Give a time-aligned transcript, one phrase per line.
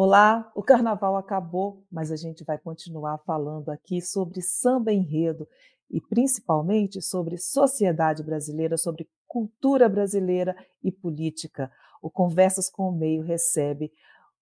[0.00, 5.44] Olá, o carnaval acabou, mas a gente vai continuar falando aqui sobre samba enredo
[5.90, 11.68] e principalmente sobre sociedade brasileira, sobre cultura brasileira e política.
[12.00, 13.90] O Conversas com o Meio recebe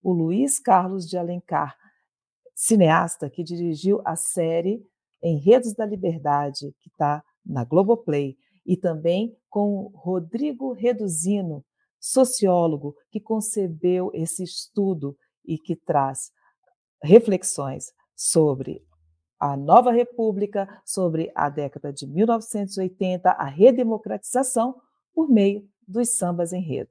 [0.03, 1.75] o Luiz Carlos de Alencar,
[2.55, 4.87] cineasta que dirigiu a série
[5.23, 8.37] Enredos da Liberdade, que está na Globoplay,
[8.67, 11.65] e também com Rodrigo Reduzino,
[11.99, 15.17] sociólogo que concebeu esse estudo
[15.47, 16.33] e que traz
[17.03, 18.85] reflexões sobre
[19.39, 24.81] a nova república, sobre a década de 1980, a redemocratização
[25.15, 26.91] por meio dos sambas enredo.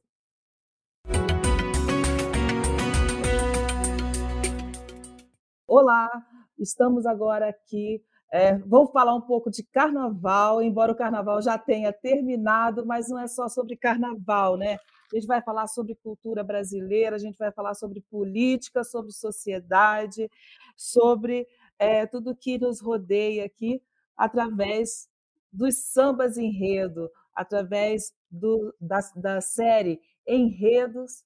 [5.67, 6.09] Olá,
[6.57, 8.03] estamos agora aqui.
[8.31, 13.19] É, vamos falar um pouco de carnaval, embora o carnaval já tenha terminado, mas não
[13.19, 14.77] é só sobre carnaval, né?
[15.11, 20.29] A gente vai falar sobre cultura brasileira, a gente vai falar sobre política, sobre sociedade,
[20.75, 21.47] sobre
[21.77, 23.81] é, tudo que nos rodeia aqui
[24.17, 25.09] através
[25.51, 31.23] dos sambas enredo, através do, da, da série Enredos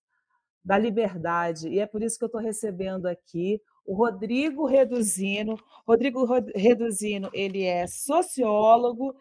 [0.63, 1.69] da Liberdade.
[1.69, 5.55] E é por isso que eu estou recebendo aqui o Rodrigo Reduzino.
[5.87, 9.15] Rodrigo Reduzino, ele é sociólogo,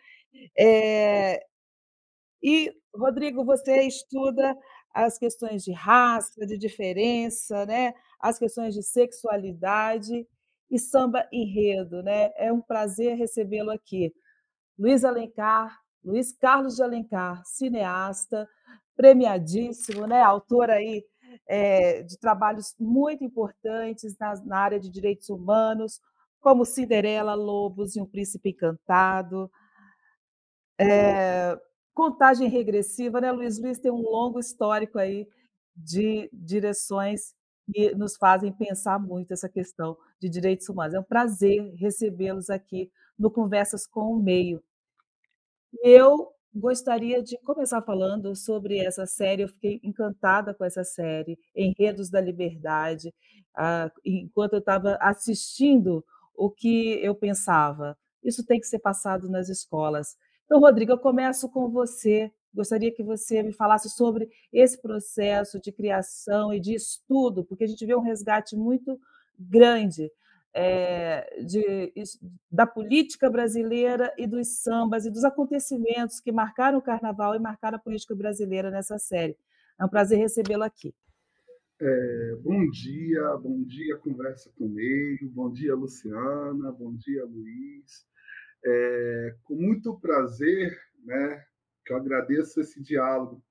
[0.58, 1.42] é,
[2.42, 4.56] e, Rodrigo, você estuda
[4.92, 7.94] as questões de raça, de diferença, né?
[8.20, 10.26] as questões de sexualidade
[10.70, 12.02] e samba enredo.
[12.02, 12.30] Né?
[12.36, 14.12] É um prazer recebê-lo aqui.
[14.78, 18.48] Luiz Alencar, Luiz Carlos de Alencar, cineasta,
[18.96, 20.22] premiadíssimo, né?
[20.22, 21.04] autor aí
[21.46, 26.00] é, de trabalhos muito importantes na, na área de direitos humanos,
[26.40, 29.50] como Cinderela, Lobos e um Príncipe Encantado.
[30.80, 31.58] É,
[31.98, 33.58] contagem regressiva, né, Luiz?
[33.58, 35.26] Luiz tem um longo histórico aí
[35.76, 37.34] de direções
[37.74, 40.94] que nos fazem pensar muito essa questão de direitos humanos.
[40.94, 42.88] É um prazer recebê-los aqui
[43.18, 44.62] no Conversas com o Meio.
[45.82, 49.42] Eu gostaria de começar falando sobre essa série.
[49.42, 53.12] Eu fiquei encantada com essa série, Enredos da Liberdade.
[53.56, 57.98] Ah, enquanto eu estava assistindo, o que eu pensava?
[58.22, 60.16] Isso tem que ser passado nas escolas.
[60.48, 62.32] Então, Rodrigo, eu começo com você.
[62.54, 67.66] Gostaria que você me falasse sobre esse processo de criação e de estudo, porque a
[67.66, 68.98] gente vê um resgate muito
[69.38, 70.10] grande
[70.54, 71.92] é, de,
[72.50, 77.76] da política brasileira e dos sambas e dos acontecimentos que marcaram o carnaval e marcaram
[77.76, 79.36] a política brasileira nessa série.
[79.78, 80.94] É um prazer recebê-lo aqui.
[81.78, 88.08] É, bom dia, bom dia, conversa comigo, bom dia, Luciana, bom dia, Luiz.
[88.64, 91.44] É, com muito prazer, né,
[91.84, 93.42] que eu agradeço esse diálogo,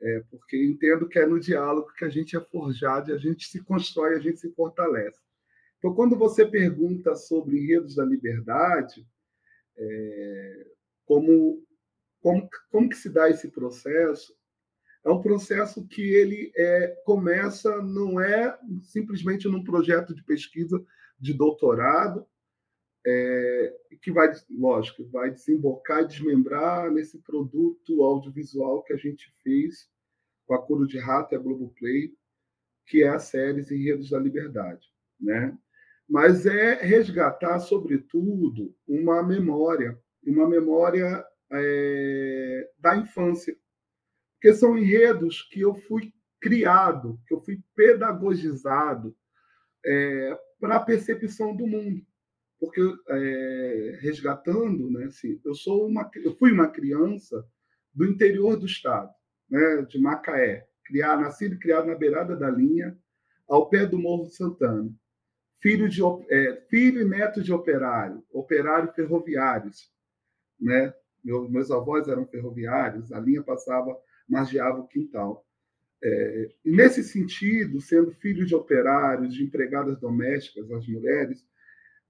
[0.00, 3.62] é, porque entendo que é no diálogo que a gente é forjado, a gente se
[3.62, 5.20] constrói, a gente se fortalece.
[5.78, 9.06] Então, quando você pergunta sobre enredos da liberdade,
[9.76, 10.66] é,
[11.04, 11.64] como,
[12.20, 14.34] como, como que se dá esse processo?
[15.04, 20.84] É um processo que ele é, começa, não é simplesmente num projeto de pesquisa
[21.18, 22.26] de doutorado,
[23.06, 29.90] é, que vai, lógico, vai desembocar e desmembrar nesse produto audiovisual que a gente fez
[30.46, 32.12] com a Coro de Rato e a Globoplay,
[32.86, 34.86] que é a série Enredos da Liberdade,
[35.20, 35.56] né?
[36.08, 43.56] Mas é resgatar, sobretudo, uma memória, uma memória é, da infância,
[44.34, 49.16] porque são enredos que eu fui criado, que eu fui pedagogizado
[49.84, 52.04] é, para a percepção do mundo
[52.62, 57.44] porque é, resgatando, né, assim, eu sou uma, eu fui uma criança
[57.92, 59.12] do interior do estado,
[59.50, 62.96] né, de Macaé, criar, nascido e criado na beirada da linha,
[63.48, 64.88] ao pé do Morro Santana,
[65.60, 69.90] filho de é, filho e neto de operário, operário ferroviários,
[70.60, 70.94] né?
[71.24, 75.44] Meu, meus avós eram ferroviários, a linha passava, margeava o quintal.
[76.00, 81.44] É, e nesse sentido, sendo filho de operários, de empregadas domésticas, as mulheres,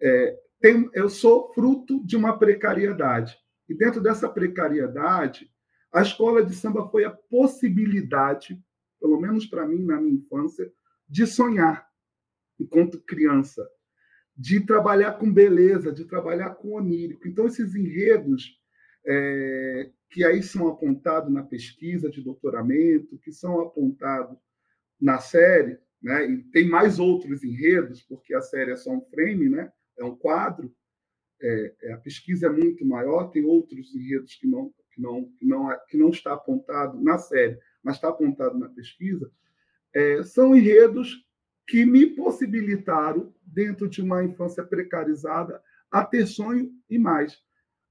[0.02, 3.36] é, tem, eu sou fruto de uma precariedade.
[3.68, 5.50] E dentro dessa precariedade,
[5.92, 8.60] a escola de samba foi a possibilidade,
[9.00, 10.70] pelo menos para mim, na minha infância,
[11.08, 11.86] de sonhar
[12.58, 13.68] enquanto criança,
[14.36, 17.28] de trabalhar com beleza, de trabalhar com onírico.
[17.28, 18.58] Então, esses enredos
[19.04, 24.38] é, que aí são apontados na pesquisa de doutoramento, que são apontados
[25.00, 26.30] na série, né?
[26.30, 29.72] e tem mais outros enredos, porque a série é só um frame, né?
[30.02, 30.74] É um quadro,
[31.40, 35.44] é, é, a pesquisa é muito maior, tem outros enredos que não, que não, que
[35.44, 39.30] não, é, que não está apontado na série, mas está apontado na pesquisa,
[39.92, 41.26] é, são enredos
[41.66, 47.38] que me possibilitaram, dentro de uma infância precarizada, a ter sonho e mais,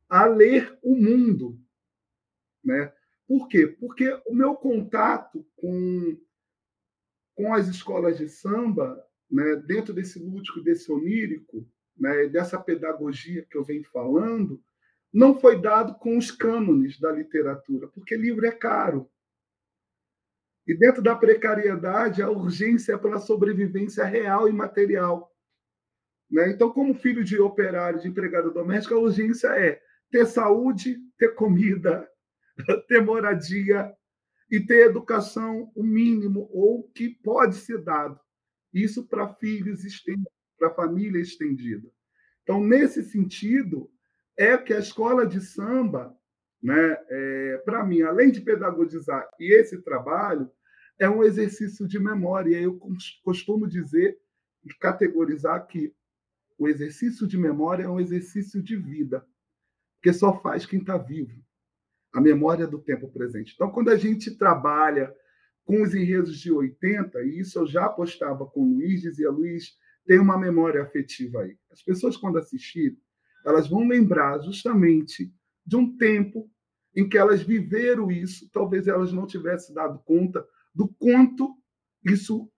[0.09, 1.59] a ler o mundo.
[2.63, 2.91] Né?
[3.27, 3.67] Por quê?
[3.67, 6.17] Porque o meu contato com,
[7.35, 11.65] com as escolas de samba, né, dentro desse lúdico, desse onírico,
[11.97, 14.61] né, dessa pedagogia que eu venho falando,
[15.13, 19.09] não foi dado com os cânones da literatura, porque livro é caro.
[20.65, 25.29] E dentro da precariedade, a urgência é pela sobrevivência real e material.
[26.29, 26.51] Né?
[26.51, 32.07] Então, como filho de operário, de empregada doméstica, a urgência é ter saúde, ter comida,
[32.87, 33.93] ter moradia
[34.49, 38.19] e ter educação, o mínimo, ou que pode ser dado.
[38.73, 40.31] Isso para filhos estendidos,
[40.61, 41.89] para família estendida.
[42.43, 43.89] Então, nesse sentido,
[44.37, 46.15] é que a escola de samba
[46.61, 46.97] né?
[47.09, 50.49] É, Para mim, além de pedagogizar e esse trabalho,
[50.99, 52.59] é um exercício de memória.
[52.59, 52.79] Eu
[53.23, 54.19] costumo dizer
[54.79, 55.91] categorizar que
[56.57, 59.25] o exercício de memória é um exercício de vida,
[60.03, 61.43] que só faz quem está vivo.
[62.13, 63.53] A memória do tempo presente.
[63.55, 65.11] Então, quando a gente trabalha
[65.65, 69.75] com os enredos de 80, e isso eu já postava com o Luiz, dizia Luiz,
[70.05, 71.57] tem uma memória afetiva aí.
[71.71, 72.97] As pessoas, quando assistirem,
[73.45, 75.33] elas vão lembrar justamente
[75.65, 76.49] de um tempo
[76.95, 81.55] em que elas viveram isso, talvez elas não tivessem dado conta do quanto
[82.05, 82.51] isso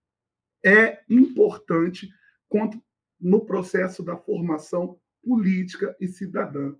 [0.64, 2.08] é importante
[2.48, 2.82] quanto
[3.20, 6.74] no processo da formação política e cidadã.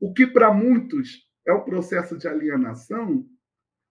[0.00, 3.26] O que para muitos é um processo de alienação,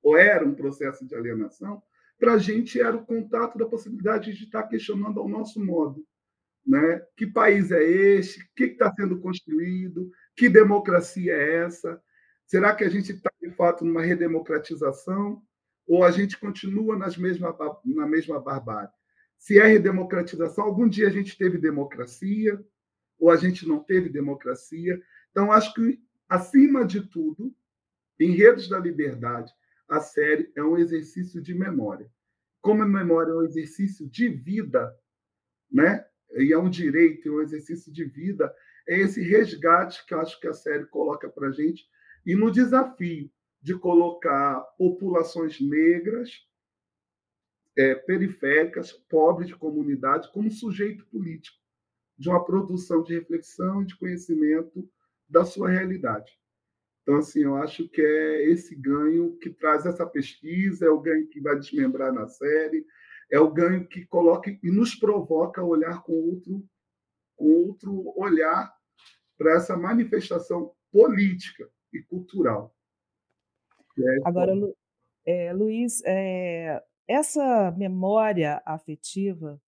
[0.04, 1.82] ou era um processo de alienação,
[2.20, 6.06] para a gente era o contato da possibilidade de estar questionando ao nosso modo.
[6.66, 7.00] Né?
[7.16, 8.42] Que país é este?
[8.42, 10.12] O que está sendo construído?
[10.36, 12.02] Que democracia é essa?
[12.46, 15.42] Será que a gente está, de fato, numa redemocratização
[15.88, 18.90] ou a gente continua nas mesma, na mesma barbárie?
[19.38, 22.60] Se é redemocratização, algum dia a gente teve democracia
[23.20, 25.00] ou a gente não teve democracia.
[25.32, 27.56] Então, acho que, acima de tudo,
[28.20, 29.52] Enredos da Liberdade,
[29.88, 32.10] a série é um exercício de memória.
[32.62, 34.96] Como a memória é um exercício de vida,
[35.72, 36.06] né?
[36.36, 38.54] E é um direito, é um exercício de vida,
[38.88, 41.86] é esse resgate que eu acho que a série coloca para a gente
[42.26, 43.30] e no desafio
[43.62, 46.30] de colocar populações negras,
[47.78, 51.58] é, periféricas, pobres de comunidade, como sujeito político
[52.18, 54.90] de uma produção de reflexão e de conhecimento
[55.28, 56.32] da sua realidade.
[57.02, 61.28] Então, assim, eu acho que é esse ganho que traz essa pesquisa, é o ganho
[61.28, 62.86] que vai desmembrar na série,
[63.32, 66.64] é o ganho que coloca e nos provoca a olhar com outro,
[67.36, 68.74] com outro olhar
[69.38, 72.74] para essa manifestação política e cultural.
[73.98, 74.76] É Agora, Lu,
[75.26, 79.62] é, Luiz, é, essa memória afetiva,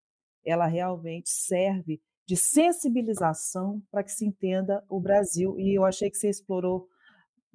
[0.46, 5.58] ela realmente serve de sensibilização para que se entenda o Brasil.
[5.58, 6.88] E eu achei que você explorou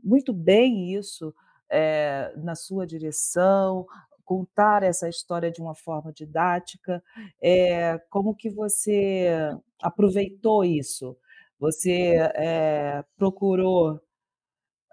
[0.02, 1.34] muito bem isso
[1.70, 3.86] é, na sua direção,
[4.32, 7.02] contar essa história de uma forma didática.
[7.42, 9.28] É, como que você
[9.82, 11.14] aproveitou isso?
[11.58, 14.00] Você é, procurou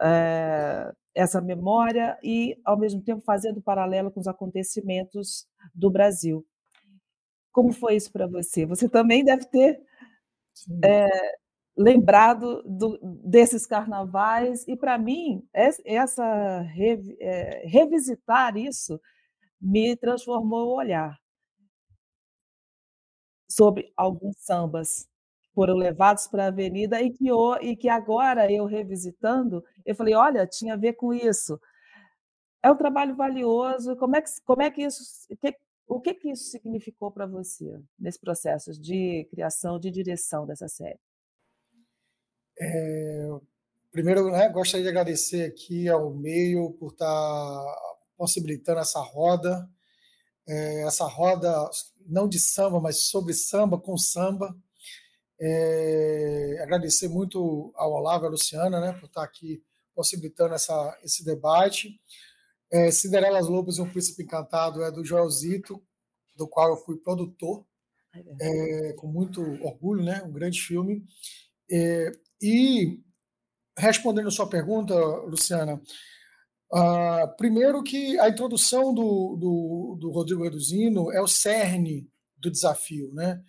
[0.01, 6.45] é, essa memória e, ao mesmo tempo, fazendo paralelo com os acontecimentos do Brasil.
[7.49, 8.65] Como foi isso para você?
[8.65, 9.79] Você também deve ter
[11.77, 16.25] lembrado do, desses carnavais, e para mim, essa
[17.21, 18.99] é, revisitar isso
[19.61, 21.19] me transformou o olhar
[23.49, 25.09] sobre alguns sambas
[25.53, 27.25] foram levados para a avenida e que,
[27.61, 31.59] e que agora eu revisitando, eu falei, olha, tinha a ver com isso.
[32.63, 33.95] É um trabalho valioso.
[33.97, 35.53] Como é que, como é que isso, que,
[35.87, 40.99] o que, que isso significou para você nesse processo de criação, de direção dessa série?
[42.57, 43.27] É,
[43.91, 49.67] primeiro, né, gostaria de agradecer aqui ao meio por estar tá possibilitando essa roda,
[50.45, 51.49] é, essa roda
[52.05, 54.53] não de samba, mas sobre samba com samba.
[55.39, 59.63] É, agradecer muito ao Olavo e à Luciana né, por estar aqui
[59.95, 61.97] possibilitando essa, esse debate.
[62.69, 65.81] É, Cinderelas Lobos e um Príncipe Encantado é do Joelzito,
[66.35, 67.65] do qual eu fui produtor,
[68.41, 71.05] é, com muito orgulho, né, um grande filme.
[71.71, 72.11] É,
[72.41, 72.99] e
[73.77, 75.81] respondendo a sua pergunta, Luciana,
[76.73, 83.13] uh, primeiro que a introdução do, do, do Rodrigo Reduzino é o cerne do desafio,
[83.13, 83.41] né?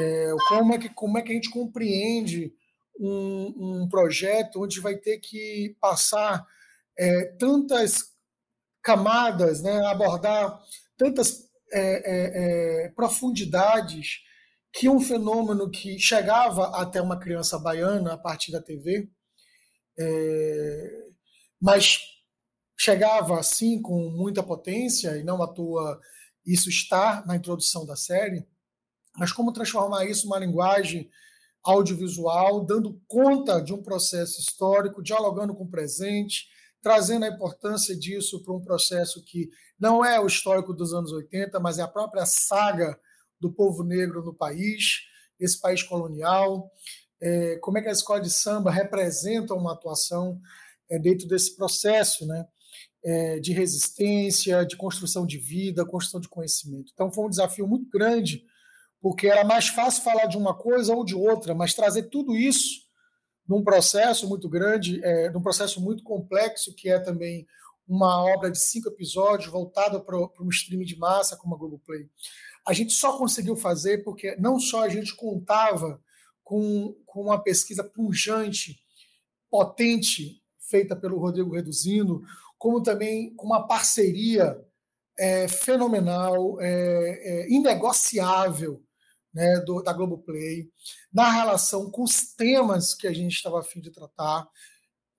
[0.00, 2.52] É, como, é que, como é que a gente compreende
[2.98, 6.44] um, um projeto onde vai ter que passar
[6.98, 8.14] é, tantas
[8.82, 10.58] camadas, né, abordar
[10.96, 14.20] tantas é, é, é, profundidades
[14.72, 19.08] que um fenômeno que chegava até uma criança baiana a partir da TV,
[19.98, 21.04] é,
[21.60, 21.98] mas
[22.76, 26.00] chegava assim com muita potência, e não à toa
[26.44, 28.46] isso está na introdução da série,
[29.16, 31.10] mas como transformar isso numa linguagem
[31.62, 36.46] audiovisual, dando conta de um processo histórico, dialogando com o presente,
[36.82, 39.48] trazendo a importância disso para um processo que
[39.80, 42.98] não é o histórico dos anos 80, mas é a própria saga
[43.40, 45.00] do povo negro no país,
[45.40, 46.70] esse país colonial,
[47.20, 50.38] é, como é que a escola de samba representa uma atuação
[50.90, 52.46] é, dentro desse processo, né?
[53.06, 56.90] É, de resistência, de construção de vida, construção de conhecimento.
[56.94, 58.42] Então foi um desafio muito grande,
[58.98, 62.84] porque era mais fácil falar de uma coisa ou de outra, mas trazer tudo isso
[63.46, 67.46] num processo muito grande, é, num processo muito complexo, que é também
[67.86, 72.08] uma obra de cinco episódios voltada para um stream de massa como a Globoplay.
[72.66, 76.00] A gente só conseguiu fazer porque não só a gente contava
[76.42, 78.80] com, com uma pesquisa punjante,
[79.50, 82.22] potente, feita pelo Rodrigo Reduzindo,
[82.64, 84.58] como também com uma parceria
[85.18, 88.82] é, fenomenal, é, é, inegociável
[89.34, 90.70] né, do, da Globoplay,
[91.12, 94.48] na relação com os temas que a gente estava afim de tratar,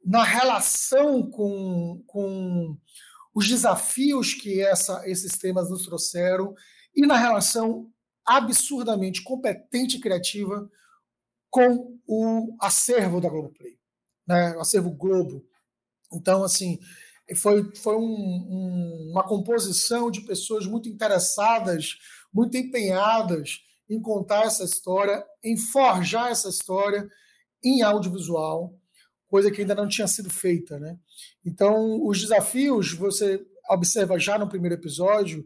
[0.04, 2.75] na relação com, com
[3.32, 6.56] os desafios que essa, esses temas nos trouxeram
[6.96, 7.94] e na relação
[8.25, 10.68] absurdamente competente e criativa
[11.52, 13.78] com o acervo da Globoplay,
[14.28, 15.46] né, o acervo Globo.
[16.12, 16.80] Então, assim,
[17.34, 21.98] foi, foi um, um, uma composição de pessoas muito interessadas,
[22.32, 27.08] muito empenhadas em contar essa história, em forjar essa história
[27.63, 28.77] em audiovisual,
[29.27, 30.98] coisa que ainda não tinha sido feita, né?
[31.44, 35.44] Então, os desafios, você observa já no primeiro episódio,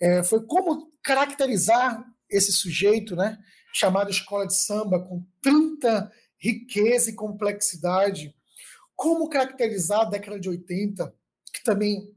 [0.00, 3.38] é, foi como caracterizar esse sujeito, né?
[3.74, 8.34] Chamado escola de samba, com tanta riqueza e complexidade.
[8.94, 11.14] Como caracterizar a década de 80,
[11.52, 12.12] que também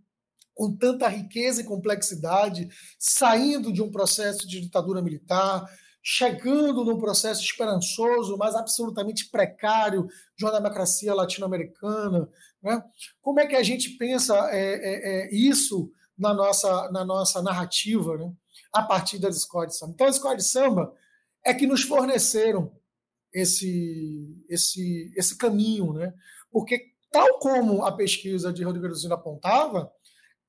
[0.54, 2.70] com tanta riqueza e complexidade,
[3.00, 5.66] saindo de um processo de ditadura militar,
[6.04, 12.28] chegando num processo esperançoso, mas absolutamente precário de uma democracia latino-americana.
[12.62, 12.84] Né?
[13.22, 18.18] Como é que a gente pensa é, é, é, isso na nossa, na nossa narrativa,
[18.18, 18.32] né?
[18.74, 19.94] a partir das escolas de samba?
[19.94, 20.94] Então, as escolas de samba
[21.46, 22.72] é que nos forneceram
[23.34, 26.14] esse, esse, esse caminho, né?
[26.52, 29.91] porque, tal como a pesquisa de Rodrigo Zino apontava,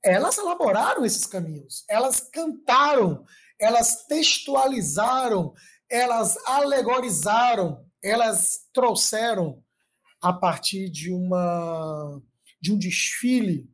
[0.03, 3.25] elas elaboraram esses caminhos, elas cantaram,
[3.59, 5.53] elas textualizaram,
[5.91, 9.63] elas alegorizaram, elas trouxeram
[10.21, 12.21] a partir de uma
[12.61, 13.69] de um desfile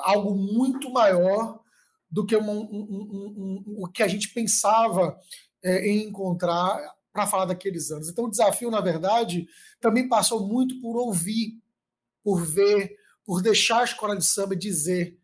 [0.00, 1.60] algo muito maior
[2.10, 5.18] do que um, um, um, o que a gente pensava
[5.62, 6.78] é, em encontrar
[7.12, 8.08] para falar daqueles anos.
[8.08, 9.46] Então, o desafio, na verdade,
[9.80, 11.58] também passou muito por ouvir,
[12.22, 15.18] por ver, por deixar a escola de samba dizer.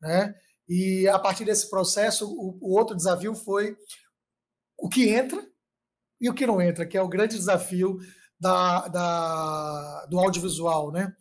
[0.00, 0.34] Né?
[0.68, 3.76] E a partir desse processo, o, o outro desafio foi
[4.76, 5.44] o que entra
[6.20, 7.98] e o que não entra, que é o grande desafio
[8.38, 10.92] da, da, do audiovisual.
[10.92, 11.14] Né?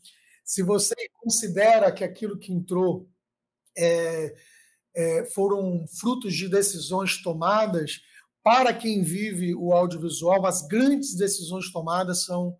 [0.43, 3.09] Se você considera que aquilo que entrou
[3.77, 4.35] é,
[4.95, 8.01] é, foram frutos de decisões tomadas,
[8.43, 12.57] para quem vive o audiovisual, as grandes decisões tomadas são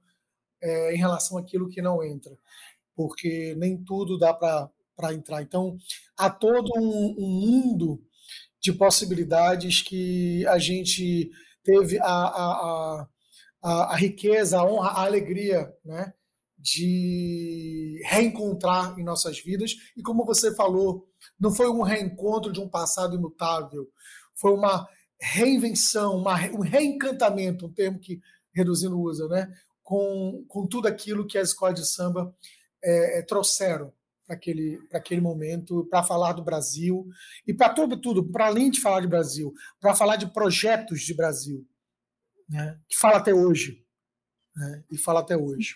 [0.62, 2.38] é, em relação àquilo que não entra,
[2.96, 5.42] porque nem tudo dá para entrar.
[5.42, 5.78] Então,
[6.18, 8.04] há todo um, um, mundo
[8.60, 11.30] de possibilidades que a gente
[11.64, 13.08] teve a, a,
[13.62, 16.14] a, a riqueza, a honra, a alegria né,
[16.58, 19.76] de reencontrar em nossas vidas.
[19.96, 21.08] E como você falou,
[21.40, 23.88] não foi um reencontro de um passado imutável,
[24.34, 24.88] foi uma
[25.20, 28.20] reinvenção, uma, um reencantamento, um termo que
[28.58, 29.54] Reduzindo usa, né?
[29.88, 32.36] Com, com tudo aquilo que as escolas de samba
[32.84, 33.94] é, é trouxeram
[34.26, 37.08] para aquele, aquele momento, para falar do Brasil
[37.48, 41.14] e para tudo, tudo, para além de falar de Brasil, para falar de projetos de
[41.14, 41.66] Brasil,
[42.50, 42.78] né?
[42.90, 43.82] que fala até hoje.
[44.54, 44.84] Né?
[44.92, 45.76] E fala até hoje.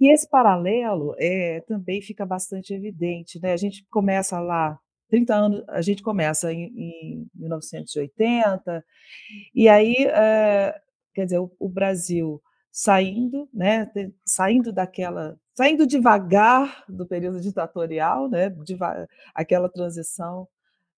[0.00, 3.38] E esse paralelo é, também fica bastante evidente.
[3.38, 3.52] Né?
[3.52, 8.82] A gente começa lá 30 anos, a gente começa em, em 1980,
[9.54, 10.74] e aí, é,
[11.14, 12.42] quer dizer, o, o, Brasil
[12.76, 13.90] saindo, né,
[14.22, 18.54] saindo daquela, saindo devagar do período ditatorial, né,
[19.34, 20.46] aquela transição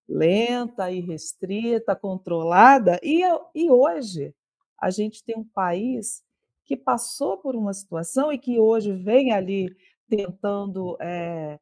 [0.09, 3.21] lenta e restrita, controlada, e,
[3.55, 4.35] e hoje
[4.77, 6.25] a gente tem um país
[6.65, 9.69] que passou por uma situação e que hoje vem ali
[10.09, 11.61] tentando é,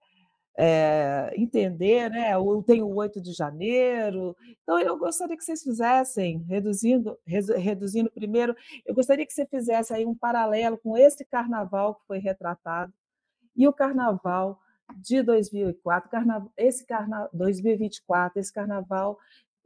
[0.56, 2.32] é, entender, né?
[2.66, 4.34] Tem o 8 de janeiro.
[4.62, 10.06] Então, eu gostaria que vocês fizessem, reduzindo, reduzindo primeiro, eu gostaria que você fizesse aí
[10.06, 12.92] um paralelo com esse carnaval que foi retratado
[13.54, 14.58] e o carnaval
[14.96, 19.18] de 2004, carnaval, esse carnaval 2024, esse carnaval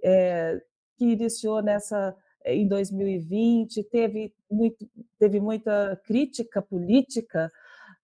[0.03, 0.61] é,
[0.97, 7.53] que iniciou nessa em 2020, teve, muito, teve muita crítica política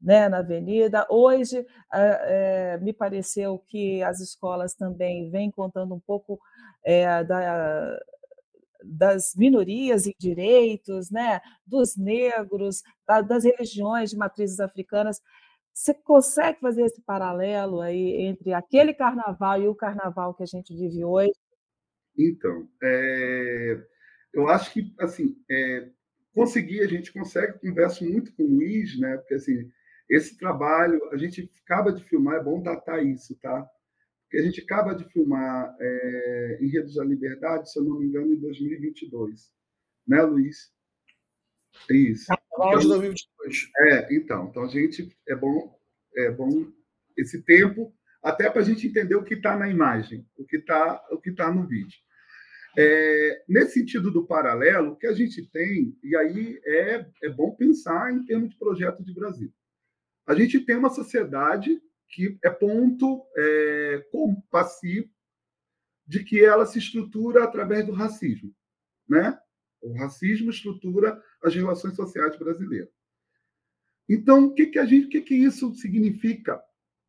[0.06, 1.04] né, na avenida.
[1.10, 6.38] Hoje, é, me pareceu que as escolas também vêm contando um pouco
[6.84, 7.98] é, da,
[8.84, 12.84] das minorias e direitos, né, dos negros,
[13.26, 15.20] das religiões de matrizes africanas.
[15.74, 20.72] Você consegue fazer esse paralelo aí entre aquele carnaval e o carnaval que a gente
[20.72, 21.34] vive hoje?
[22.16, 23.84] Então, é,
[24.32, 25.90] eu acho que assim é,
[26.32, 29.16] conseguir a gente consegue converso muito com o Luiz, né?
[29.16, 29.68] Porque assim
[30.08, 33.68] esse trabalho, a gente acaba de filmar, é bom datar isso, tá?
[34.22, 38.06] Porque a gente acaba de filmar é, em Redes da Liberdade, se eu não me
[38.06, 39.52] engano, em 2022.
[40.06, 40.72] Né, Luiz?
[41.90, 42.26] Isso.
[42.26, 43.68] Carnaval de 2022.
[43.68, 44.48] Então, é, então.
[44.48, 45.78] Então, a gente, é bom,
[46.16, 46.70] é bom
[47.16, 51.00] esse tempo, até para a gente entender o que está na imagem, o que está
[51.36, 51.98] tá no vídeo.
[52.78, 57.54] É, nesse sentido do paralelo, o que a gente tem, e aí é, é bom
[57.54, 59.50] pensar em termos de projeto de Brasil.
[60.26, 64.04] A gente tem uma sociedade que é ponto é,
[64.50, 65.08] passivo
[66.06, 68.54] de que ela se estrutura através do racismo,
[69.08, 69.38] né?
[69.80, 72.90] O racismo estrutura as relações sociais brasileiras.
[74.08, 76.60] Então, o que que a gente, o que que isso significa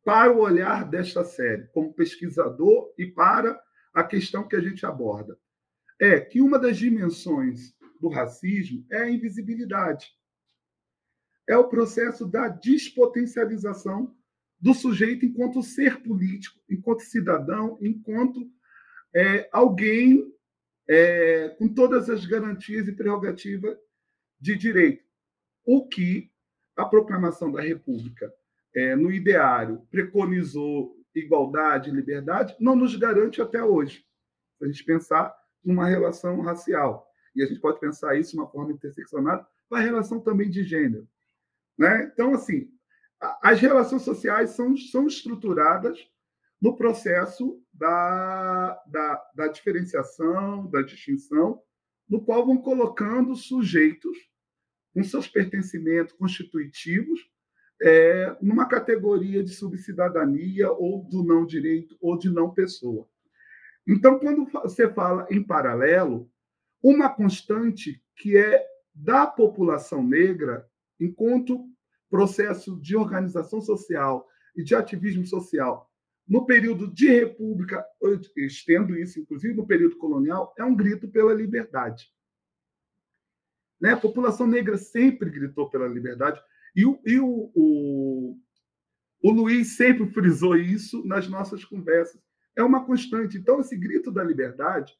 [0.04, 3.60] para o olhar desta série, como pesquisador e para
[3.94, 5.38] a questão que a gente aborda?
[6.00, 10.17] É que uma das dimensões do racismo é a invisibilidade
[11.48, 14.14] é o processo da despotencialização
[14.60, 18.48] do sujeito enquanto ser político, enquanto cidadão, enquanto
[19.14, 20.30] é, alguém
[20.88, 23.78] é, com todas as garantias e prerrogativas
[24.38, 25.04] de direito.
[25.64, 26.30] O que
[26.76, 28.32] a proclamação da República,
[28.74, 34.04] é, no ideário, preconizou igualdade e liberdade, não nos garante até hoje.
[34.58, 35.34] Se a gente pensar
[35.64, 40.20] numa relação racial, e a gente pode pensar isso de uma forma interseccionada, a relação
[40.20, 41.06] também de gênero.
[41.78, 42.10] Né?
[42.12, 42.68] Então, assim,
[43.42, 45.98] as relações sociais são, são estruturadas
[46.60, 51.62] no processo da, da, da diferenciação, da distinção,
[52.08, 54.16] no qual vão colocando sujeitos
[54.92, 57.30] com seus pertencimentos constitutivos
[57.80, 63.08] é, numa categoria de subcidadania ou do não direito ou de não pessoa.
[63.86, 66.30] Então, quando você fala em paralelo,
[66.82, 70.68] uma constante que é da população negra
[71.00, 71.66] enquanto
[72.10, 75.88] processo de organização social e de ativismo social
[76.26, 77.84] no período de república,
[78.36, 82.12] estendo isso inclusive no período colonial, é um grito pela liberdade.
[83.80, 83.92] Né?
[83.92, 86.40] A população negra sempre gritou pela liberdade
[86.76, 88.38] e o, e o, o,
[89.22, 92.20] o Luiz sempre frisou isso nas nossas conversas.
[92.54, 93.38] É uma constante.
[93.38, 94.92] Então, esse grito da liberdade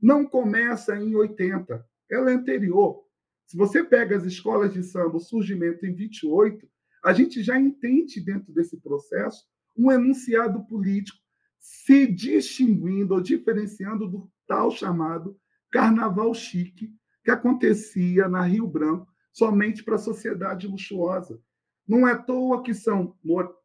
[0.00, 3.05] não começa em 80, ela é anterior.
[3.46, 6.68] Se você pega as escolas de samba, o surgimento em 28,
[7.04, 9.44] a gente já entende dentro desse processo
[9.76, 11.18] um enunciado político
[11.58, 15.38] se distinguindo ou diferenciando do tal chamado
[15.70, 16.92] carnaval chique
[17.24, 21.40] que acontecia na Rio Branco somente para a sociedade luxuosa.
[21.86, 23.16] Não é à toa que são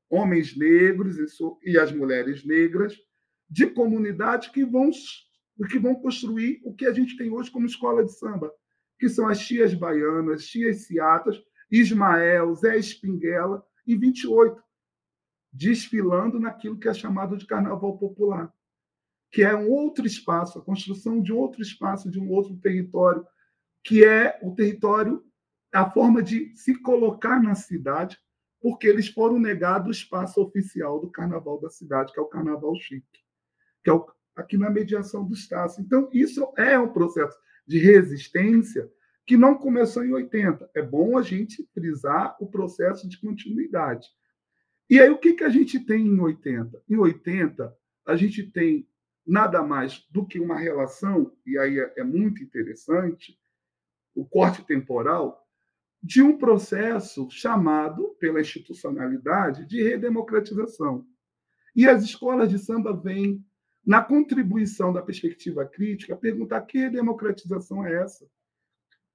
[0.09, 1.17] homens negros
[1.63, 2.95] e as mulheres negras
[3.49, 4.91] de comunidade que vão
[5.69, 8.51] que vão construir o que a gente tem hoje como escola de samba,
[9.01, 14.63] que são as tias baianas, tias ciatas, Ismael, Zé Espinguela e 28,
[15.51, 18.53] desfilando naquilo que é chamado de carnaval popular,
[19.31, 23.25] que é um outro espaço, a construção de outro espaço, de um outro território,
[23.83, 25.25] que é o território,
[25.73, 28.19] a forma de se colocar na cidade,
[28.61, 32.75] porque eles foram negados o espaço oficial do carnaval da cidade, que é o carnaval
[32.75, 33.19] chique,
[33.83, 35.81] que é o, aqui na mediação do Estácio.
[35.81, 37.35] Então, isso é um processo
[37.65, 38.89] de resistência
[39.25, 40.69] que não começou em 80.
[40.73, 44.07] É bom a gente frisar o processo de continuidade.
[44.89, 46.83] E aí, o que, que a gente tem em 80?
[46.89, 47.73] Em 80,
[48.05, 48.87] a gente tem
[49.25, 53.39] nada mais do que uma relação, e aí é, é muito interessante,
[54.13, 55.47] o corte temporal,
[56.03, 61.05] de um processo chamado, pela institucionalidade, de redemocratização.
[61.75, 63.45] E as escolas de samba vêm
[63.85, 68.27] na contribuição da perspectiva crítica, perguntar que democratização é essa,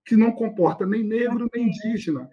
[0.05, 2.29] que não comporta nem negro nem indígena.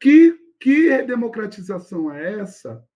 [0.00, 2.86] Que, que democratização é essa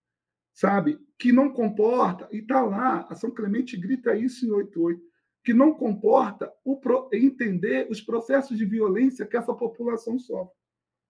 [0.59, 0.99] sabe?
[1.17, 5.01] Que não comporta, e está lá, a São Clemente grita isso em 88,
[5.45, 6.81] que não comporta o,
[7.13, 10.53] entender os processos de violência que essa população sofre,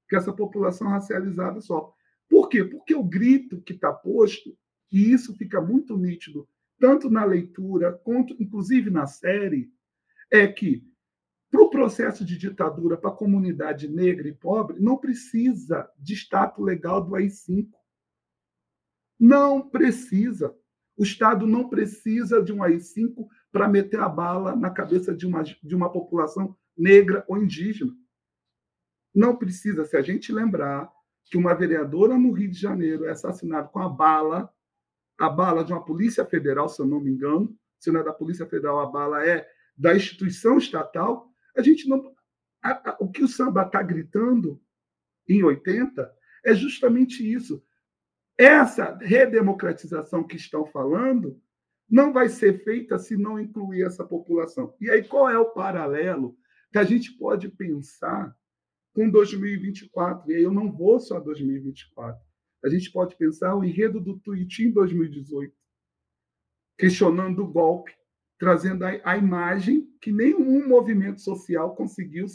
[0.06, 1.94] que essa população racializada sofre.
[2.28, 2.62] Por quê?
[2.62, 4.54] Porque o grito que está posto,
[4.92, 6.46] e isso fica muito nítido,
[6.78, 9.72] tanto na leitura, quanto inclusive na série,
[10.30, 10.86] é que
[11.50, 16.62] para o processo de ditadura para a comunidade negra e pobre, não precisa de status
[16.62, 17.70] legal do AI-5.
[19.18, 20.54] Não precisa.
[20.96, 25.42] O Estado não precisa de um AI-5 para meter a bala na cabeça de uma,
[25.42, 27.92] de uma população negra ou indígena.
[29.14, 29.84] Não precisa.
[29.84, 30.92] Se a gente lembrar
[31.24, 34.52] que uma vereadora no Rio de Janeiro é assassinada com a bala,
[35.18, 38.12] a bala de uma polícia federal, se eu não me engano, se não é da
[38.12, 42.14] Polícia Federal, a bala é da instituição estatal, a gente não.
[42.62, 44.60] A, a, o que o samba está gritando
[45.28, 46.10] em 80
[46.44, 47.62] é justamente isso.
[48.36, 51.40] Essa redemocratização que estão falando
[51.88, 54.74] não vai ser feita se não incluir essa população.
[54.80, 56.36] E aí, qual é o paralelo
[56.70, 58.36] que a gente pode pensar
[58.92, 60.30] com 2024?
[60.30, 62.27] E aí eu não vou só 2024.
[62.64, 65.54] A gente pode pensar o enredo do Tuiuti em 2018,
[66.76, 67.92] questionando o golpe,
[68.38, 72.26] trazendo a, a imagem que nenhum movimento social conseguiu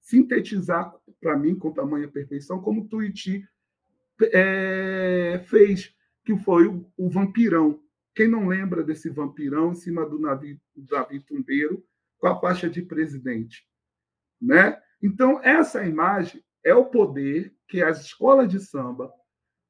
[0.00, 3.46] sintetizar para mim com tamanha perfeição, como o Tuiuti
[4.22, 7.80] é, fez, que foi o, o, vampirão.
[8.14, 11.84] Quem não lembra desse vampirão em cima do navio, do navio tumbeiro
[12.18, 13.66] com a faixa de presidente?
[14.40, 14.80] Né?
[15.02, 19.12] Então, essa imagem é o poder que as escolas de samba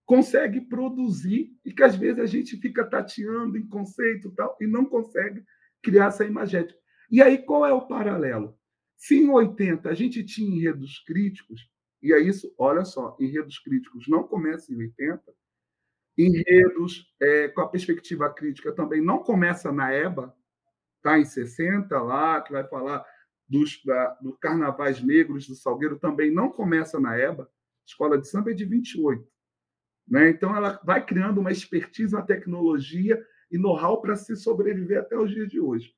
[0.04, 4.66] conseguem produzir e que às vezes a gente fica tateando em conceito e tal e
[4.66, 5.42] não consegue
[5.82, 6.78] criar essa imagética.
[7.10, 8.58] E aí, qual é o paralelo?
[8.96, 11.68] Se em 80 a gente tinha enredos críticos,
[12.02, 15.22] e é isso, olha só, enredos críticos não começam em 80,
[16.16, 20.34] enredos é, com a perspectiva crítica também não começa na EBA,
[21.02, 23.04] tá em 60 lá, que vai falar
[23.48, 27.50] dos da, do Carnavais Negros do Salgueiro, também não começa na EBA,
[27.86, 29.33] Escola de Samba é de 28.
[30.06, 30.30] Né?
[30.30, 35.30] Então, ela vai criando uma expertise na tecnologia e know-how para se sobreviver até os
[35.30, 35.94] dias de hoje.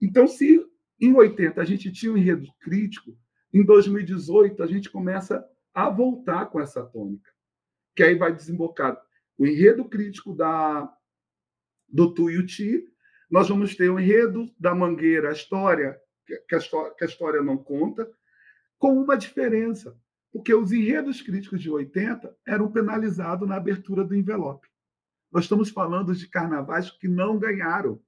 [0.00, 0.64] Então, se
[1.00, 3.16] em 80 a gente tinha um enredo crítico,
[3.52, 7.30] em 2018 a gente começa a voltar com essa tônica,
[7.94, 9.00] que aí vai desembocar
[9.38, 10.92] o enredo crítico da
[11.88, 12.84] do Tuiuti,
[13.30, 16.00] nós vamos ter o enredo da Mangueira, a história
[16.48, 18.10] que a história, que a história não conta,
[18.78, 19.96] com uma diferença,
[20.36, 24.68] porque os enredos críticos de 80 eram penalizados na abertura do envelope.
[25.32, 27.98] Nós estamos falando de carnavais que não ganharam.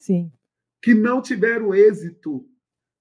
[0.00, 0.32] Sim.
[0.82, 2.44] Que não tiveram êxito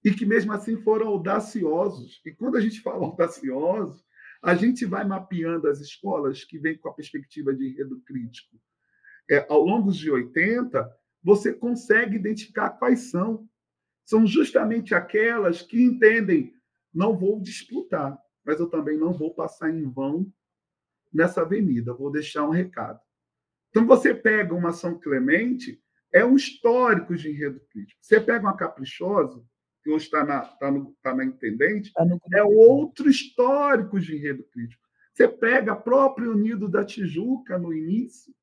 [0.03, 2.21] e que mesmo assim foram audaciosos.
[2.23, 4.05] E quando a gente fala audaciosos,
[4.39, 8.55] a gente vai mapeando as escolas que vêm com a perspectiva de enredo crítico.
[9.31, 10.87] É, ao longo de 80,
[11.23, 13.49] você consegue identificar quais são.
[14.05, 16.54] São justamente aquelas que entendem,
[16.95, 20.31] não vou disputar, mas eu também não vou passar em vão
[21.13, 22.99] nessa avenida, vou deixar um recado.
[23.69, 25.81] Então, você pega uma São Clemente,
[26.13, 27.99] é um histórico de enredo crítico.
[28.01, 29.43] Você pega uma Caprichosa,
[29.83, 34.43] que hoje está na, tá no, tá na Intendente, tá é outro histórico de enredo
[34.45, 34.81] crítico.
[35.13, 38.33] Você pega a própria Unido da Tijuca no início,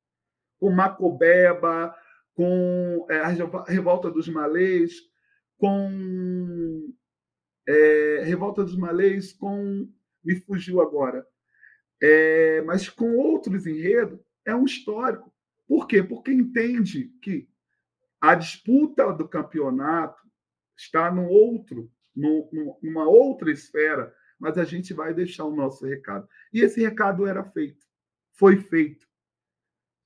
[0.58, 1.94] com Macobeba,
[2.34, 3.28] com é, a
[3.66, 4.92] Revolta dos Malês,
[5.58, 5.88] com
[7.66, 9.88] é, Revolta dos Malês, com.
[10.24, 11.26] Me fugiu agora
[12.02, 15.32] é, mas com outros enredos, é um histórico.
[15.68, 16.02] Por quê?
[16.02, 17.48] Porque entende que
[18.20, 20.20] a disputa do campeonato
[20.76, 26.28] está no outro, numa outra esfera, mas a gente vai deixar o nosso recado.
[26.52, 27.86] E esse recado era feito,
[28.32, 29.06] foi feito,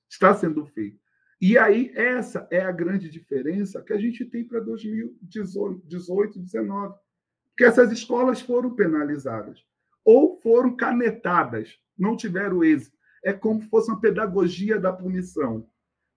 [0.07, 0.99] está sendo feito.
[1.41, 6.95] E aí, essa é a grande diferença que a gente tem para 2018, 2019,
[7.57, 9.65] que essas escolas foram penalizadas
[10.05, 12.95] ou foram canetadas não tiveram êxito.
[13.23, 15.67] É como se fosse uma pedagogia da punição.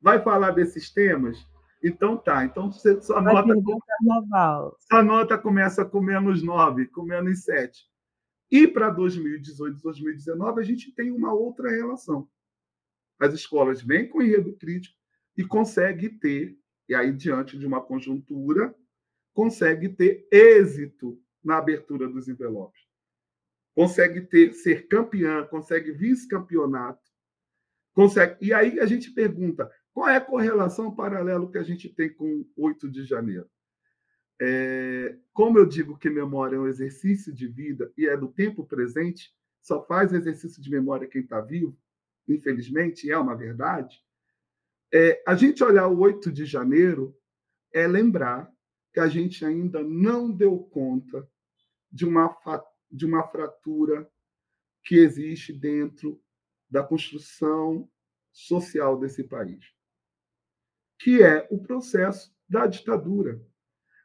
[0.01, 1.39] Vai falar desses temas?
[1.83, 2.45] Então tá.
[2.45, 3.55] Então você, sua, nota,
[4.89, 7.89] sua nota começa com menos 9, com menos 7.
[8.51, 12.29] E para 2018 2019, a gente tem uma outra relação.
[13.19, 14.97] As escolas vêm com enredo crítico
[15.37, 16.57] e consegue ter,
[16.89, 18.75] e aí diante de uma conjuntura,
[19.33, 22.91] consegue ter êxito na abertura dos envelopes
[23.75, 27.01] consegue ter ser campeã, consegue vice-campeonato,
[27.95, 28.37] consegue.
[28.41, 32.47] E aí a gente pergunta qual é a correlação paralelo que a gente tem com
[32.57, 33.49] 8 de janeiro.
[34.41, 38.67] É, como eu digo que memória é um exercício de vida e é do tempo
[38.67, 41.79] presente, só faz exercício de memória quem está vivo.
[42.29, 43.99] infelizmente, é uma verdade,
[44.93, 47.17] é, a gente olhar o 8 de janeiro
[47.73, 48.51] é lembrar
[48.93, 51.29] que a gente ainda não deu conta
[51.91, 52.37] de uma,
[52.91, 54.11] de uma fratura
[54.85, 56.21] que existe dentro
[56.69, 57.89] da construção
[58.33, 59.65] social desse país,
[60.99, 63.41] que é o processo da ditadura.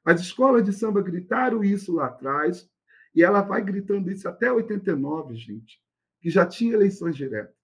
[0.04, 2.70] As escolas de samba gritaram isso lá atrás,
[3.14, 5.82] e ela vai gritando isso até 89, gente,
[6.20, 7.56] que já tinha eleições diretas.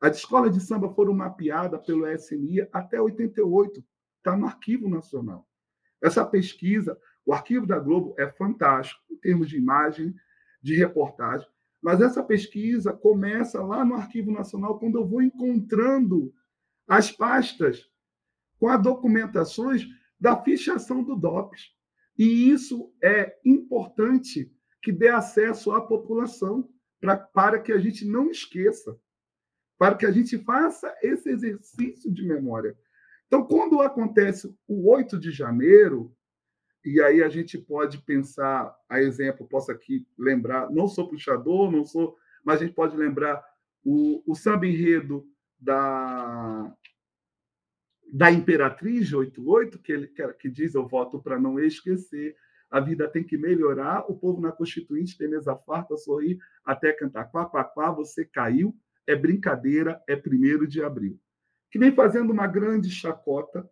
[0.00, 3.84] As escolas de samba foram mapeadas pelo SNI até 88,
[4.18, 5.48] está no Arquivo Nacional.
[6.02, 10.14] Essa pesquisa, o Arquivo da Globo é fantástico em termos de imagem,
[10.60, 11.46] de reportagem,
[11.82, 16.32] mas essa pesquisa começa lá no Arquivo Nacional, quando eu vou encontrando
[16.86, 17.88] as pastas
[18.58, 19.86] com as documentações
[20.20, 21.74] da fichação do DOPS.
[22.16, 26.68] E isso é importante que dê acesso à população
[27.00, 28.96] pra, para que a gente não esqueça,
[29.76, 32.78] para que a gente faça esse exercício de memória.
[33.32, 36.14] Então, quando acontece o 8 de janeiro,
[36.84, 41.82] e aí a gente pode pensar, a exemplo, posso aqui lembrar, não sou puxador, não
[41.82, 42.14] sou,
[42.44, 43.42] mas a gente pode lembrar
[43.82, 45.26] o, o samba enredo
[45.58, 46.76] da,
[48.12, 52.36] da Imperatriz de 88, que, ele, que diz eu voto para não esquecer,
[52.70, 57.30] a vida tem que melhorar, o povo na Constituinte tem mesa farta, sorrir até cantar
[57.30, 61.18] quá, quá, quá, você caiu, é brincadeira, é primeiro de abril.
[61.72, 63.68] Que vem fazendo uma grande chacota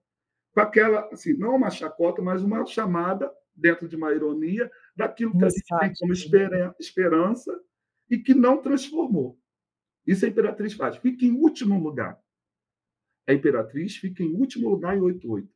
[0.52, 5.44] com aquela, assim, não uma chacota, mas uma chamada, dentro de uma ironia, daquilo que
[5.44, 7.60] a gente tem como esperança
[8.08, 9.38] e que não transformou.
[10.06, 10.96] Isso a Imperatriz faz.
[10.96, 12.18] Fica em último lugar.
[13.28, 15.48] A Imperatriz fica em último lugar em 88.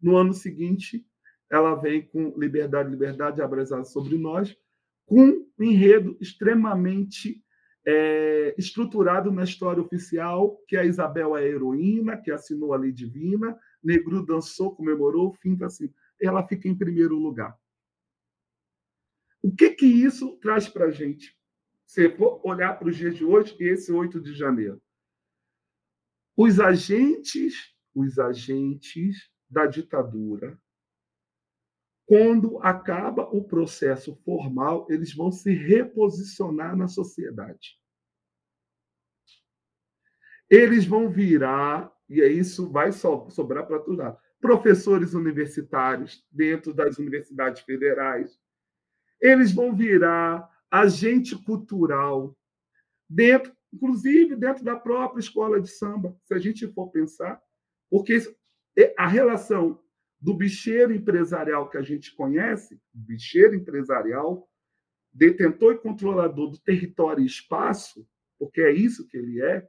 [0.00, 1.06] No ano seguinte,
[1.48, 4.56] ela vem com Liberdade, Liberdade abrasada sobre nós,
[5.06, 7.42] com um enredo extremamente
[7.84, 12.92] é, estruturado na história oficial, que a Isabel é a heroína, que assinou a lei
[12.92, 15.92] divina, Negru dançou, comemorou, fim assim.
[16.20, 17.58] Ela fica em primeiro lugar.
[19.42, 21.36] O que que isso traz para a gente?
[21.84, 24.80] Se for olhar para os dias de hoje, esse 8 de janeiro.
[26.36, 30.58] Os agentes, os agentes da ditadura,
[32.12, 37.80] quando acaba o processo formal, eles vão se reposicionar na sociedade.
[40.50, 44.14] Eles vão virar e aí isso vai sobrar para tudo.
[44.42, 48.38] Professores universitários dentro das universidades federais.
[49.18, 52.36] Eles vão virar agente cultural
[53.08, 57.40] dentro, inclusive dentro da própria escola de samba, se a gente for pensar,
[57.90, 58.18] porque
[58.98, 59.81] a relação
[60.22, 64.48] do bicheiro empresarial que a gente conhece, bicheiro empresarial,
[65.12, 68.08] detentor e controlador do território e espaço,
[68.38, 69.68] porque é isso que ele é,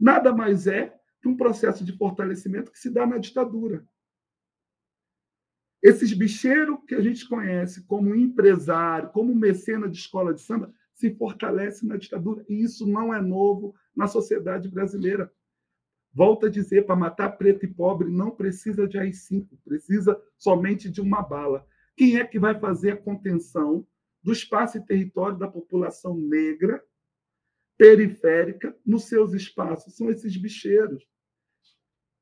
[0.00, 3.86] nada mais é de um processo de fortalecimento que se dá na ditadura.
[5.82, 11.14] Esses bicheiros que a gente conhece como empresário, como mecena de escola de samba, se
[11.16, 12.44] fortalece na ditadura.
[12.48, 15.30] E isso não é novo na sociedade brasileira.
[16.14, 21.00] Volto a dizer, para matar preto e pobre não precisa de AI-5, precisa somente de
[21.00, 21.66] uma bala.
[21.96, 23.86] Quem é que vai fazer a contenção
[24.22, 26.82] do espaço e território da população negra
[27.78, 29.96] periférica nos seus espaços?
[29.96, 31.02] São esses bicheiros.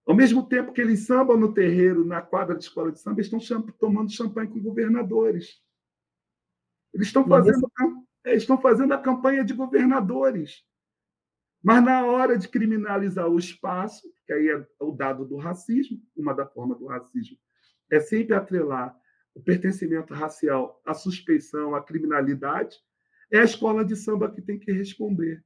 [0.06, 3.32] Ao mesmo tempo que eles sambam no terreiro, na quadra de escola de samba, eles
[3.32, 5.60] estão tomando champanhe com governadores.
[6.92, 7.70] Eles estão fazendo,
[8.24, 10.64] é, estão fazendo a campanha de governadores.
[11.62, 16.34] Mas na hora de criminalizar o espaço, que aí é o dado do racismo, uma
[16.34, 17.36] da forma do racismo
[17.90, 18.96] é sempre atrelar
[19.34, 22.76] o pertencimento racial à suspeição, à criminalidade,
[23.30, 25.44] é a escola de samba que tem que responder.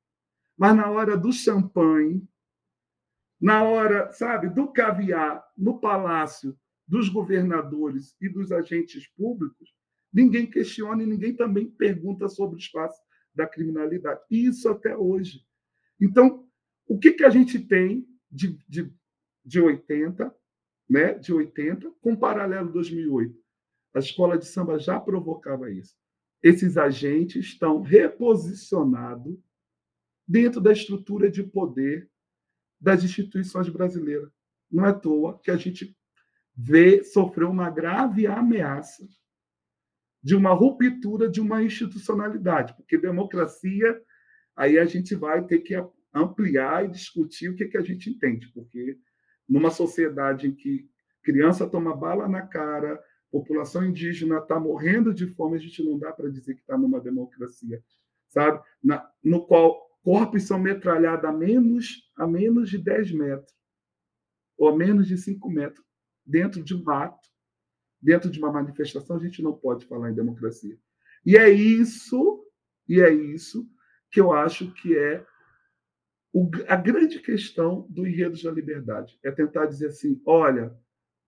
[0.57, 2.27] Mas na hora do champanhe,
[3.41, 9.75] na hora, sabe, do caviar no palácio dos governadores e dos agentes públicos,
[10.13, 13.01] ninguém questiona e ninguém também pergunta sobre o espaço
[13.35, 14.21] da criminalidade.
[14.31, 15.45] E isso até hoje.
[16.01, 16.47] Então,
[16.87, 18.93] o que, que a gente tem de, de,
[19.45, 20.35] de 80,
[20.89, 23.35] né, de 80, com paralelo 2008?
[23.95, 25.95] A escola de samba já provocava isso.
[26.43, 29.39] Esses agentes estão reposicionados
[30.27, 32.11] dentro da estrutura de poder
[32.81, 34.31] das instituições brasileiras.
[34.71, 35.97] Não é à toa que a gente
[36.57, 39.07] vê sofreu uma grave ameaça
[40.23, 44.01] de uma ruptura de uma institucionalidade, porque democracia,
[44.57, 45.75] aí a gente vai ter que
[46.13, 48.99] ampliar e discutir o que, que a gente entende, porque
[49.49, 50.89] numa sociedade em que
[51.23, 56.13] criança toma bala na cara, população indígena está morrendo de fome, a gente não dá
[56.13, 57.83] para dizer que está numa democracia,
[58.29, 58.63] sabe?
[58.83, 63.53] Na, no qual corpos são metralhados a menos, a menos de 10 metros,
[64.57, 65.85] ou a menos de 5 metros,
[66.25, 67.29] dentro de um ato,
[68.01, 70.79] dentro de uma manifestação, a gente não pode falar em democracia.
[71.25, 72.45] E é isso,
[72.87, 73.69] e é isso
[74.15, 75.27] que eu acho que é
[76.33, 79.19] o, a grande questão do Enredo da Liberdade.
[79.25, 80.73] É tentar dizer assim: olha,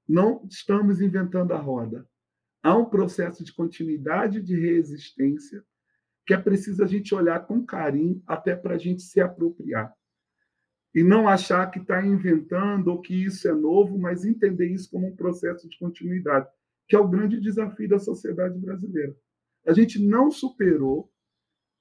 [0.08, 2.08] não estamos inventando a roda.
[2.62, 5.64] Há um processo de continuidade de resistência
[6.24, 9.92] que é preciso a gente olhar com carinho até para a gente se apropriar.
[10.94, 15.08] E não achar que está inventando ou que isso é novo, mas entender isso como
[15.08, 16.48] um processo de continuidade,
[16.88, 19.14] que é o grande desafio da sociedade brasileira.
[19.66, 21.12] A gente não superou,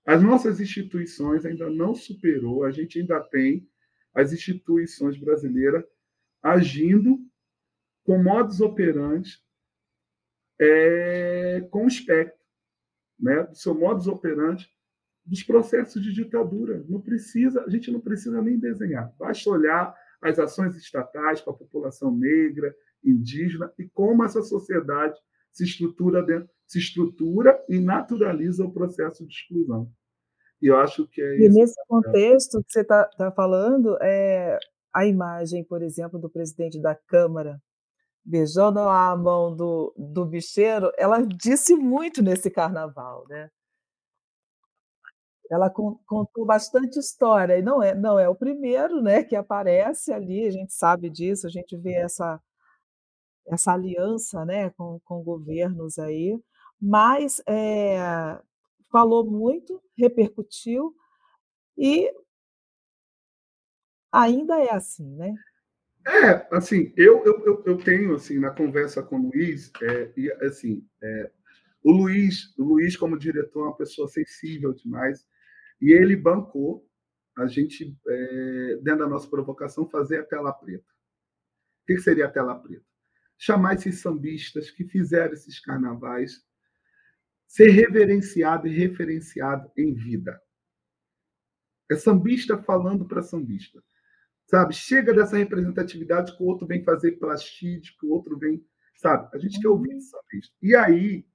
[0.05, 3.67] as nossas instituições ainda não superou, a gente ainda tem
[4.13, 5.83] as instituições brasileiras
[6.41, 7.19] agindo
[8.03, 9.43] com modus operandi
[10.61, 12.39] é, com o espectro
[13.19, 14.69] né, do seu modus operandi
[15.25, 16.85] dos processos de ditadura.
[16.87, 21.57] Não precisa, a gente não precisa nem desenhar, basta olhar as ações estatais para a
[21.57, 25.19] população negra, indígena e como essa sociedade
[25.51, 29.89] se estrutura dentro, se estrutura e naturaliza o processo de exclusão.
[30.62, 31.45] E eu acho que é isso.
[31.45, 34.58] E nesse contexto que você está tá falando, é
[34.93, 37.62] a imagem, por exemplo, do presidente da Câmara
[38.25, 43.51] beijando a mão do, do bicheiro, ela disse muito nesse carnaval, né?
[45.51, 50.47] Ela contou bastante história, e não é, não é o primeiro né, que aparece ali,
[50.47, 52.41] a gente sabe disso, a gente vê essa,
[53.47, 56.36] essa aliança né, com, com governos aí,
[56.81, 58.39] mas é,
[58.91, 60.95] falou muito, repercutiu,
[61.77, 62.11] e
[64.11, 65.33] ainda é assim, né?
[66.07, 70.88] É, assim, eu, eu, eu tenho, assim, na conversa com o Luiz, é, e, assim,
[71.01, 71.31] é,
[71.83, 75.25] o Luiz, o Luiz, como diretor, é uma pessoa sensível demais,
[75.81, 76.88] e ele bancou
[77.38, 80.85] a gente, é, dentro da nossa provocação, fazer a tela preta.
[81.83, 82.85] O que seria a tela preta?
[83.38, 86.41] Chamar esses sambistas que fizeram esses carnavais
[87.55, 90.37] ser reverenciado e referenciado em vida.
[91.89, 93.81] É sambista falando para sambista.
[94.45, 94.73] Sabe?
[94.73, 98.61] Chega dessa representatividade que o outro vem fazer plastide, que o outro vem.
[98.95, 99.29] Sabe?
[99.33, 99.97] A gente quer ouvir uhum.
[99.97, 100.17] isso.
[100.61, 101.25] E aí,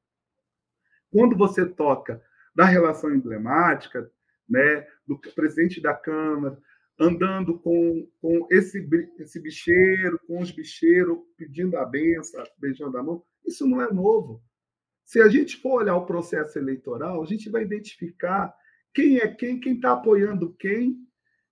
[1.10, 2.22] quando você toca
[2.54, 4.12] da relação emblemática,
[4.46, 6.60] né, do presidente da Câmara,
[6.98, 8.86] andando com, com esse,
[9.18, 14.44] esse bicheiro, com os bicheiros, pedindo a benção, beijando a mão, isso não é novo.
[15.10, 18.54] Se a gente for olhar o processo eleitoral, a gente vai identificar
[18.94, 21.04] quem é quem, quem está apoiando quem,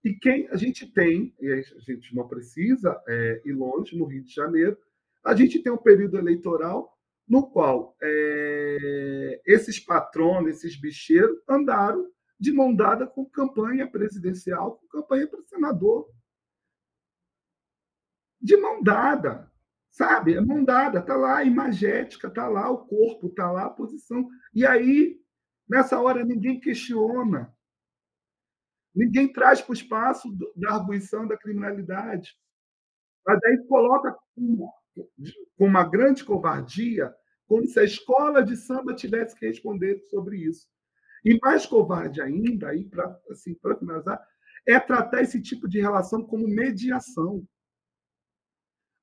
[0.05, 4.23] e quem a gente tem, e a gente não precisa é, ir longe, no Rio
[4.23, 4.79] de Janeiro,
[5.25, 12.53] a gente tem um período eleitoral no qual é, esses patronos, esses bicheiros, andaram de
[12.53, 16.09] mão dada com campanha presidencial, com campanha para senador.
[18.41, 19.51] De mão dada,
[19.99, 20.35] sabe?
[20.35, 24.29] É mão dada, está lá a imagética, está lá o corpo, está lá a posição.
[24.55, 25.21] E aí,
[25.69, 27.53] nessa hora, ninguém questiona
[28.99, 32.37] Ninguém traz para o espaço da arguição da criminalidade.
[33.25, 34.73] Mas aí coloca com
[35.57, 37.15] uma grande covardia,
[37.47, 40.67] como se a escola de samba tivesse que responder sobre isso.
[41.25, 44.21] E mais covarde ainda, para assim, finalizar,
[44.67, 47.47] é tratar esse tipo de relação como mediação.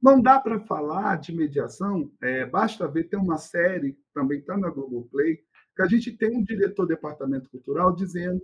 [0.01, 4.69] Não dá para falar de mediação, é, basta ver, tem uma série, também está na
[4.69, 5.37] Globoplay,
[5.75, 8.41] que a gente tem um diretor do departamento cultural dizendo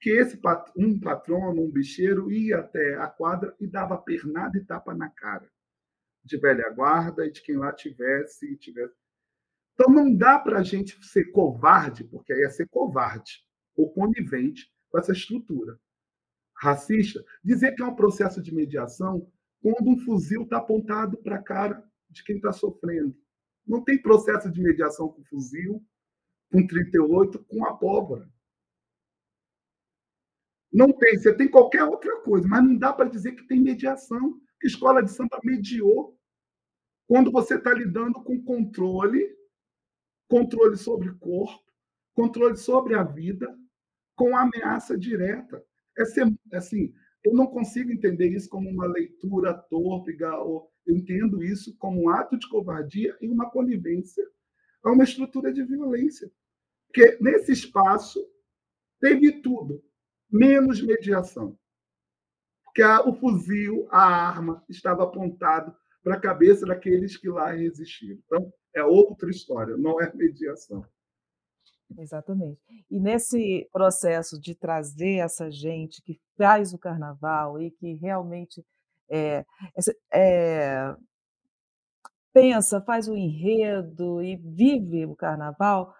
[0.00, 0.38] que esse
[0.76, 5.48] um patrono, um bicheiro, ia até a quadra e dava pernada e tapa na cara
[6.24, 8.94] de velha guarda e de quem lá tivesse tivesse.
[9.74, 13.44] Então não dá para a gente ser covarde, porque aí é ser covarde
[13.76, 15.78] ou conivente com essa estrutura
[16.56, 19.30] racista, dizer que é um processo de mediação
[19.64, 23.16] quando um fuzil está apontado para a cara de quem está sofrendo.
[23.66, 25.82] Não tem processo de mediação com fuzil,
[26.52, 28.30] com 38, com abóbora.
[30.70, 34.38] Não tem, você tem qualquer outra coisa, mas não dá para dizer que tem mediação,
[34.60, 36.14] que escola de samba mediou
[37.06, 39.34] quando você está lidando com controle,
[40.28, 41.72] controle sobre o corpo,
[42.12, 43.58] controle sobre a vida,
[44.14, 45.64] com ameaça direta.
[45.96, 46.92] É ser, assim,
[47.24, 52.38] eu não consigo entender isso como uma leitura torpe, eu entendo isso como um ato
[52.38, 54.24] de covardia e uma conivência
[54.82, 56.30] a uma estrutura de violência.
[56.86, 58.20] Porque nesse espaço
[59.00, 59.82] teve tudo
[60.30, 61.58] menos mediação.
[62.64, 68.20] Porque a, o fuzil, a arma, estava apontado para a cabeça daqueles que lá resistiram.
[68.26, 70.84] Então, é outra história, não é mediação.
[71.98, 72.60] Exatamente.
[72.90, 78.64] E nesse processo de trazer essa gente que faz o carnaval e que realmente
[79.08, 79.44] é,
[80.12, 80.94] é,
[82.32, 85.94] pensa, faz o enredo e vive o carnaval,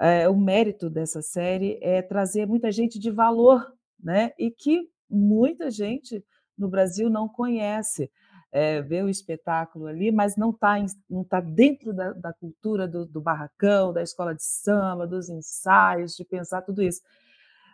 [0.00, 3.66] é, o mérito dessa série é trazer muita gente de valor,
[3.98, 4.32] né?
[4.38, 6.24] E que muita gente
[6.56, 8.10] no Brasil não conhece
[8.52, 10.74] é, vê o espetáculo ali, mas não está
[11.08, 16.14] não tá dentro da, da cultura do, do, barracão, da escola de samba, dos ensaios,
[16.14, 17.00] de pensar tudo isso.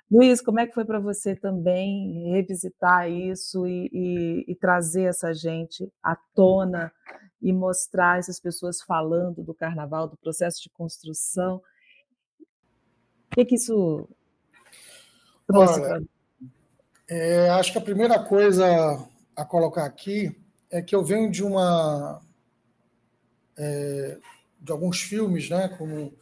[0.08, 5.34] Luiz, como é que foi para você também revisitar isso e, e, e, trazer essa
[5.34, 6.92] gente à tona
[7.42, 11.60] e mostrar essas pessoas falando do carnaval, do processo de construção?
[13.30, 14.08] O que, que isso
[15.46, 15.80] trouxe?
[15.80, 16.02] Olha,
[17.10, 18.64] é, acho que a primeira coisa
[19.36, 20.34] a colocar aqui
[20.70, 22.20] é que eu venho de uma
[23.56, 24.18] é,
[24.60, 26.12] de alguns filmes, né, como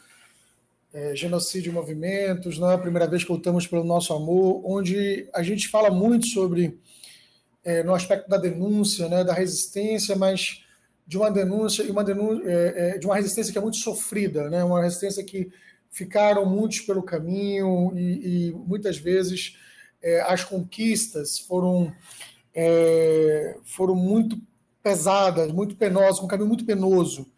[0.93, 5.29] é, Genocídio e Movimentos, não é a primeira vez que lutamos pelo nosso amor, onde
[5.35, 6.79] a gente fala muito sobre
[7.65, 10.65] é, no aspecto da denúncia, né, da resistência, mas
[11.07, 14.49] de uma denúncia e uma denúncia, é, é, de uma resistência que é muito sofrida,
[14.49, 15.51] né, uma resistência que
[15.91, 19.57] ficaram muitos pelo caminho e, e muitas vezes
[20.03, 21.93] é, as conquistas foram
[22.59, 24.41] é, foram muito
[24.83, 27.31] pesadas, muito penosas, um caminho muito penoso.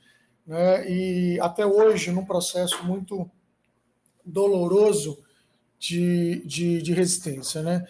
[0.46, 0.88] Né?
[0.88, 3.28] E até hoje, num processo muito
[4.24, 5.18] doloroso
[5.76, 7.62] de, de, de resistência.
[7.62, 7.84] Né?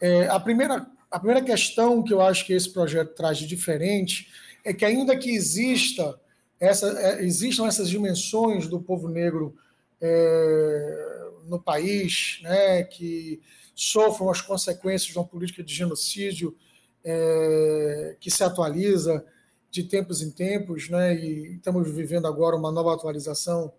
[0.00, 4.28] É, a, primeira, a primeira questão que eu acho que esse projeto traz de diferente
[4.64, 6.18] é que, ainda que exista
[6.58, 9.56] essa, é, existam essas dimensões do povo negro
[10.00, 13.40] é, no país, né, que
[13.74, 16.56] sofram as consequências de uma política de genocídio
[17.04, 19.24] é, que se atualiza
[19.70, 23.72] de tempos em tempos, né, e estamos vivendo agora uma nova atualização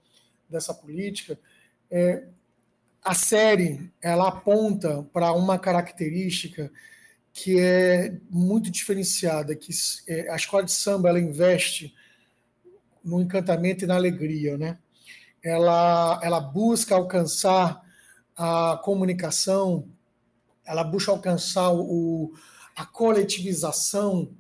[0.50, 1.40] dessa política.
[1.90, 2.24] É,
[3.04, 6.72] a série ela aponta para uma característica
[7.32, 9.72] que é muito diferenciada, que
[10.08, 11.94] é, a escola de samba ela investe
[13.04, 14.78] no encantamento e na alegria, né?
[15.44, 17.82] Ela, ela busca alcançar
[18.36, 19.88] a comunicação,
[20.66, 22.34] ela busca alcançar o,
[22.76, 24.32] a coletivização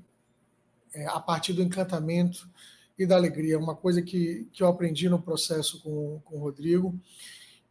[0.93, 2.49] é, a partir do encantamento
[2.97, 3.59] e da alegria.
[3.59, 6.97] Uma coisa que, que eu aprendi no processo com, com o Rodrigo.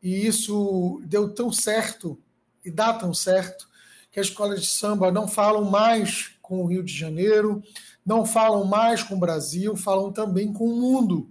[0.02, 2.18] E isso deu tão certo
[2.64, 3.68] e dá tão certo
[4.10, 7.62] que as escolas de samba não falam mais com o Rio de Janeiro,
[8.04, 11.30] não falam mais com o Brasil, falam também com o mundo.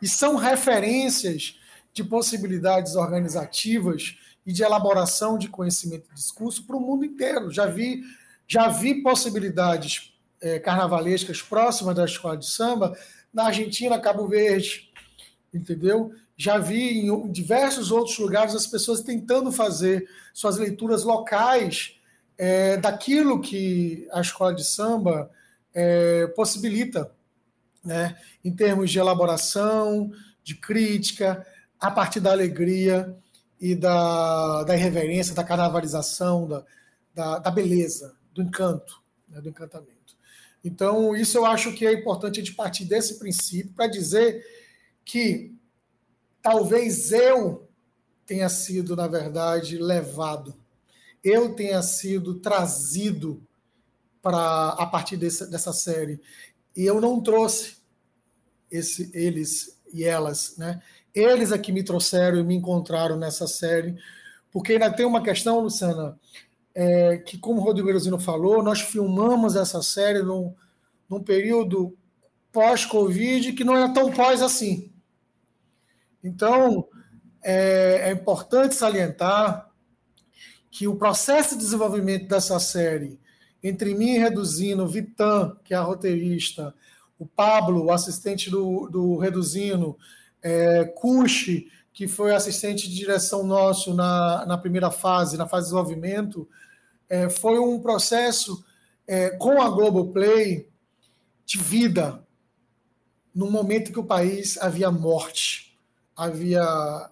[0.00, 1.58] E são referências
[1.92, 4.16] de possibilidades organizativas
[4.46, 7.50] e de elaboração de conhecimento e discurso para o mundo inteiro.
[7.50, 8.02] Já vi
[8.52, 12.94] já vi possibilidades é, carnavalescas próximas da escola de samba
[13.32, 14.90] na Argentina, Cabo Verde,
[15.54, 16.12] entendeu?
[16.36, 21.98] Já vi em diversos outros lugares as pessoas tentando fazer suas leituras locais
[22.36, 25.30] é, daquilo que a escola de samba
[25.72, 27.10] é, possibilita,
[27.82, 28.18] né?
[28.44, 30.12] em termos de elaboração,
[30.44, 31.46] de crítica,
[31.80, 33.16] a partir da alegria
[33.58, 36.62] e da, da irreverência, da carnavalização, da,
[37.14, 40.16] da, da beleza do encanto, né, do encantamento.
[40.64, 44.46] Então, isso eu acho que é importante a gente partir desse princípio para dizer
[45.04, 45.54] que
[46.40, 47.68] talvez eu
[48.26, 50.54] tenha sido, na verdade, levado,
[51.22, 53.42] eu tenha sido trazido
[54.20, 56.20] para a partir desse, dessa série.
[56.76, 57.76] E eu não trouxe
[58.70, 60.80] esse, eles e elas, né?
[61.14, 63.98] Eles é me trouxeram e me encontraram nessa série,
[64.50, 66.18] porque ainda tem uma questão, Luciana,
[66.74, 70.54] é, que, como o Rodrigo Erosino falou, nós filmamos essa série num,
[71.08, 71.96] num período
[72.50, 74.90] pós-Covid que não é tão pós assim.
[76.22, 76.86] Então,
[77.42, 79.70] é, é, importante salientar
[80.70, 83.18] que o processo de desenvolvimento dessa série,
[83.62, 86.74] entre mim Reduzino, Vitan, que é a roteirista,
[87.18, 89.96] o Pablo, o assistente do, do Reduzino,
[90.42, 95.72] é, Cuxi, que foi assistente de direção nosso na, na primeira fase, na fase de
[95.72, 96.48] desenvolvimento,
[97.08, 98.64] é, foi um processo
[99.06, 100.68] é, com a Globoplay
[101.44, 102.26] de vida,
[103.34, 105.78] no momento que o país havia morte,
[106.16, 107.10] havia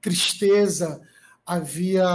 [0.00, 1.00] tristeza,
[1.44, 2.06] havia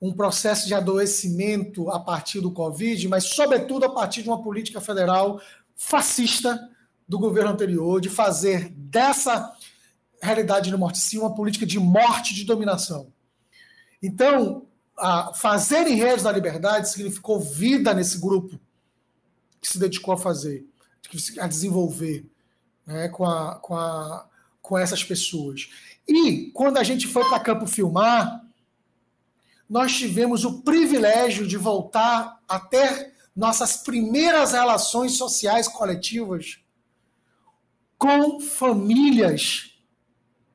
[0.00, 4.80] um processo de adoecimento a partir do Covid, mas, sobretudo, a partir de uma política
[4.80, 5.40] federal
[5.76, 6.68] fascista
[7.08, 9.52] do governo anterior, de fazer dessa
[10.26, 13.12] realidade de morte sim uma política de morte de dominação.
[14.02, 14.66] Então,
[14.96, 18.58] a fazer em redes da liberdade significou vida nesse grupo
[19.60, 20.66] que se dedicou a fazer,
[21.38, 22.26] a desenvolver,
[22.86, 24.28] né, com, a, com, a,
[24.60, 25.70] com essas pessoas.
[26.06, 28.44] E quando a gente foi para campo filmar,
[29.68, 36.58] nós tivemos o privilégio de voltar a ter nossas primeiras relações sociais coletivas
[37.96, 39.71] com famílias,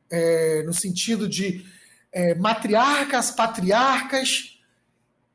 [0.09, 1.65] é, no sentido de
[2.11, 4.59] é, matriarcas, patriarcas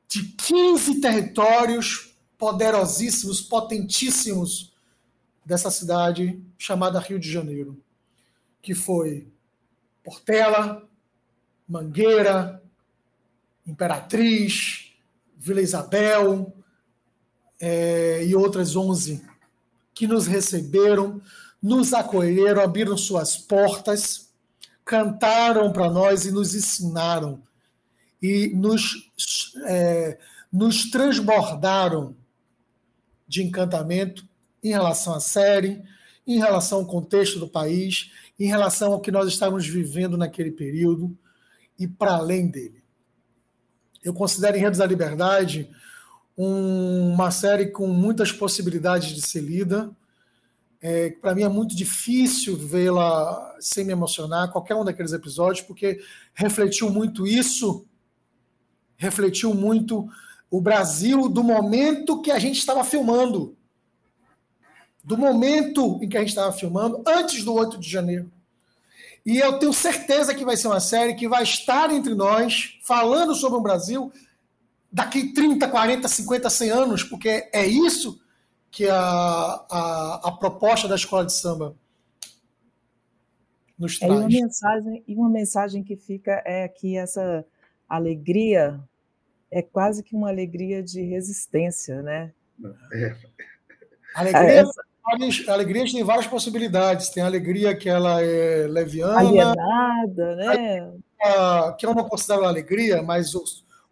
[0.09, 4.73] de 15 territórios poderosíssimos, potentíssimos
[5.45, 7.81] dessa cidade chamada Rio de Janeiro,
[8.61, 9.29] que foi
[10.03, 10.89] Portela,
[11.68, 12.62] Mangueira,
[13.66, 14.93] Imperatriz,
[15.37, 16.55] Vila Isabel
[17.61, 19.23] é, e outras 11
[19.95, 21.20] que nos receberam,
[21.62, 24.32] nos acolheram, abriram suas portas,
[24.85, 27.43] cantaram para nós e nos ensinaram
[28.20, 29.11] e nos,
[29.66, 30.18] é,
[30.53, 32.16] nos transbordaram
[33.26, 34.28] de encantamento
[34.62, 35.83] em relação à série,
[36.26, 41.16] em relação ao contexto do país, em relação ao que nós estávamos vivendo naquele período
[41.78, 42.83] e para além dele.
[44.05, 45.70] Eu considero Enredos da Liberdade
[46.37, 49.91] um, uma série com muitas possibilidades de ser lida,
[50.83, 56.03] é, para mim é muito difícil vê-la sem me emocionar, qualquer um daqueles episódios, porque
[56.35, 57.87] refletiu muito isso,
[58.97, 60.09] refletiu muito
[60.51, 63.57] o Brasil do momento que a gente estava filmando.
[65.05, 68.30] Do momento em que a gente estava filmando, antes do 8 de janeiro.
[69.24, 73.37] E eu tenho certeza que vai ser uma série que vai estar entre nós, falando
[73.37, 74.12] sobre o Brasil,
[74.91, 78.20] daqui 30, 40, 50, 100 anos, porque é isso
[78.73, 81.77] que a, a, a proposta da escola de samba
[83.79, 84.11] nos traz.
[84.11, 87.45] É, e, uma mensagem, e uma mensagem que fica é que essa
[87.87, 88.81] alegria
[89.51, 92.33] é quase que uma alegria de resistência, né?
[92.95, 93.14] É.
[94.14, 94.83] Alegria, essa...
[95.53, 97.11] alegria tem várias possibilidades.
[97.11, 99.18] Tem a alegria que ela é leviana.
[99.18, 100.93] Alienada, né?
[101.79, 103.45] que eu não considero alegria, mas o,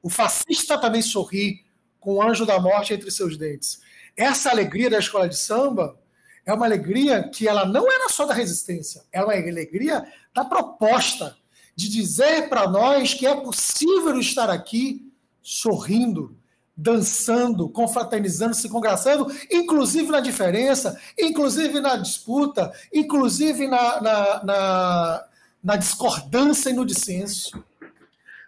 [0.03, 1.65] o fascista também sorri
[2.01, 3.81] com o anjo da morte entre seus dentes.
[4.17, 5.99] Essa alegria da escola de samba
[6.45, 11.37] é uma alegria que ela não era só da resistência, é uma alegria da proposta
[11.77, 15.11] de dizer para nós que é possível estar aqui
[15.43, 16.37] sorrindo,
[16.77, 25.25] dançando, confraternizando, se congraçando, inclusive na diferença, inclusive na disputa, inclusive na, na, na,
[25.63, 27.63] na discordância e no dissenso.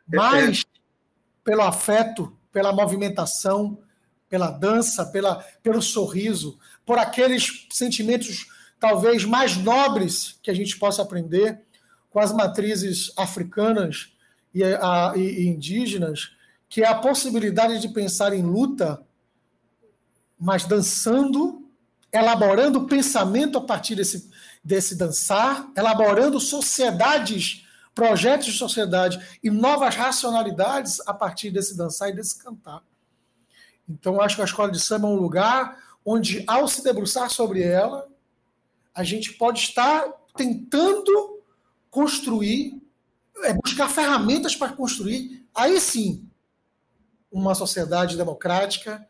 [0.07, 0.65] Mas
[1.45, 3.79] pelo afeto, pela movimentação,
[4.29, 8.47] pela dança, pela, pelo sorriso, por aqueles sentimentos
[8.79, 11.61] talvez mais nobres que a gente possa aprender
[12.11, 14.13] com as matrizes africanas
[14.55, 16.33] e, a, e indígenas,
[16.69, 19.01] que é a possibilidade de pensar em luta,
[20.39, 21.65] mas dançando,
[22.13, 24.31] elaborando pensamento a partir desse,
[24.65, 27.62] desse dançar, elaborando sociedades,
[27.95, 32.83] projetos de sociedade e novas racionalidades a partir desse dançar e desse cantar.
[33.89, 37.63] Então, acho que a escola de samba é um lugar onde, ao se debruçar sobre
[37.63, 38.09] ela,
[38.95, 40.05] a gente pode estar
[40.37, 41.41] tentando
[41.91, 42.83] construir,
[43.45, 46.29] é, buscar ferramentas para construir, aí sim,
[47.31, 49.07] uma sociedade democrática,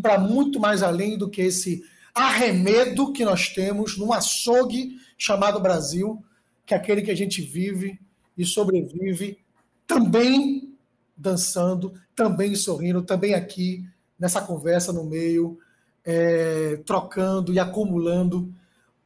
[0.00, 1.82] para muito mais além do que esse
[2.14, 6.24] arremedo que nós temos num açougue chamado Brasil,
[6.64, 8.00] que é aquele que a gente vive
[8.36, 9.38] e sobrevive
[9.86, 10.76] também
[11.16, 13.84] dançando, também sorrindo, também aqui
[14.18, 15.58] nessa conversa no meio,
[16.04, 18.52] é, trocando e acumulando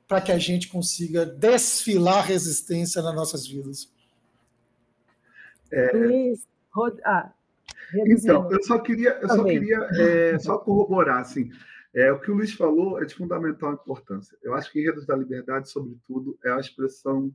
[0.06, 3.92] para que a gente consiga desfilar resistência nas nossas vidas.
[5.70, 5.92] É...
[5.92, 6.46] Luiz,
[7.04, 7.30] ah,
[8.06, 11.50] então, eu só queria, eu só queria é, só corroborar assim.
[11.94, 14.36] É, o que o Luiz falou é de fundamental importância.
[14.42, 17.32] Eu acho que Enredos da Liberdade, sobretudo, é a expressão,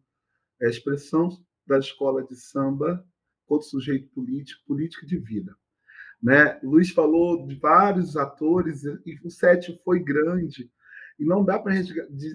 [0.61, 3.05] é a expressão da escola de samba
[3.45, 5.55] contra o sujeito político, político de vida.
[6.21, 6.59] Né?
[6.63, 10.71] Luiz falou de vários atores e o set foi grande.
[11.19, 11.75] E não dá para.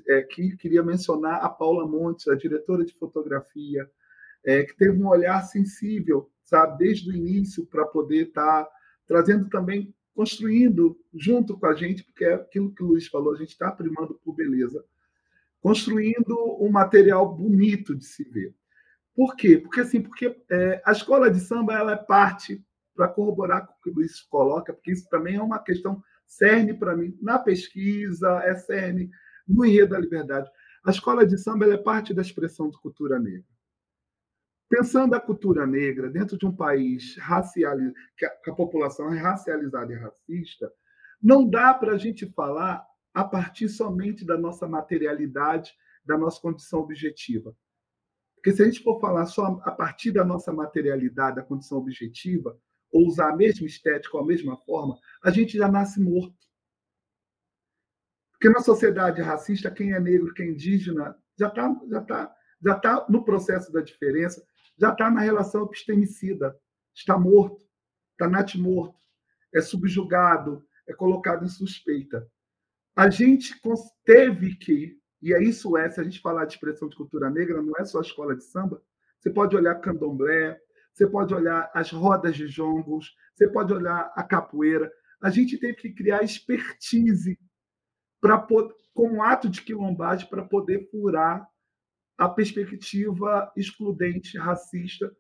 [0.09, 3.91] É, que queria mencionar a Paula Montes, a diretora de fotografia,
[4.45, 8.71] é, que teve um olhar sensível sabe, desde o início, para poder estar tá
[9.07, 13.37] trazendo também, construindo junto com a gente, porque é aquilo que o Luiz falou, a
[13.37, 14.83] gente está primando por beleza,
[15.61, 18.55] construindo um material bonito de se ver.
[19.19, 19.59] Por quê?
[19.59, 22.65] Porque assim, porque é, a escola de samba ela é parte
[22.95, 26.73] para corroborar com o que o Luiz coloca, porque isso também é uma questão cerne
[26.73, 29.11] para mim na pesquisa, é cerne
[29.45, 30.49] no enredo da liberdade.
[30.85, 33.43] A escola de samba é parte da expressão de cultura negra.
[34.69, 37.17] Pensando a cultura negra dentro de um país
[37.53, 40.73] que a, que a população é racializada e racista,
[41.21, 45.73] não dá para a gente falar a partir somente da nossa materialidade,
[46.05, 47.53] da nossa condição objetiva.
[48.39, 52.59] Porque se a gente for falar só a partir da nossa materialidade, da condição objetiva,
[52.93, 56.37] ou usar a mesma estética ou a mesma forma, a gente já nasce morto.
[58.33, 62.75] Porque na sociedade racista, quem é negro, quem é indígena, já está já tá, já
[62.79, 64.45] tá no processo da diferença,
[64.79, 66.57] já está na relação epistemicida,
[66.95, 67.61] está morto,
[68.13, 68.97] está natimorto,
[69.53, 72.31] é subjugado, é colocado em suspeita.
[72.97, 73.55] A gente
[74.05, 77.63] teve que, e é isso é, se a gente falar de expressão de cultura negra,
[77.63, 78.83] não é só a escola de samba,
[79.19, 80.59] você pode olhar candomblé,
[80.93, 84.91] você pode olhar as rodas de jongos, você pode olhar a capoeira.
[85.21, 87.39] A gente teve que criar expertise
[88.21, 88.45] para
[88.95, 91.49] como ato de quilombagem para poder furar
[92.17, 95.15] a perspectiva excludente, racista,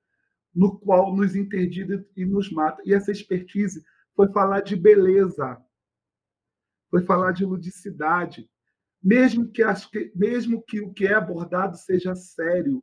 [0.53, 2.82] no qual nos interdita e nos mata.
[2.84, 3.84] E essa expertise
[4.16, 5.57] foi falar de beleza,
[6.90, 8.51] foi falar de ludicidade,
[9.03, 9.62] mesmo que,
[10.14, 12.82] mesmo que o que é abordado seja sério,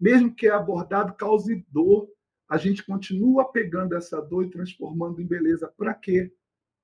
[0.00, 2.08] mesmo que é abordado cause dor,
[2.48, 5.72] a gente continua pegando essa dor e transformando em beleza.
[5.76, 6.32] Para quê?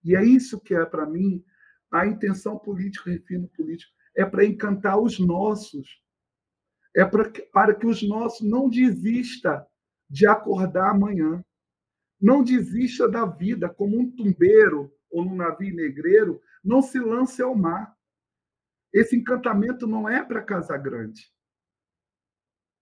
[0.04, 1.44] E é isso que é, para mim,
[1.90, 6.00] a intenção política, refino político, é para encantar os nossos,
[6.94, 9.66] é para que, para que os nossos não desista
[10.08, 11.44] de acordar amanhã,
[12.20, 17.54] não desista da vida como um tumbeiro ou num navio negreiro, não se lance ao
[17.54, 17.94] mar.
[18.92, 21.22] Esse encantamento não é para Casa Grande.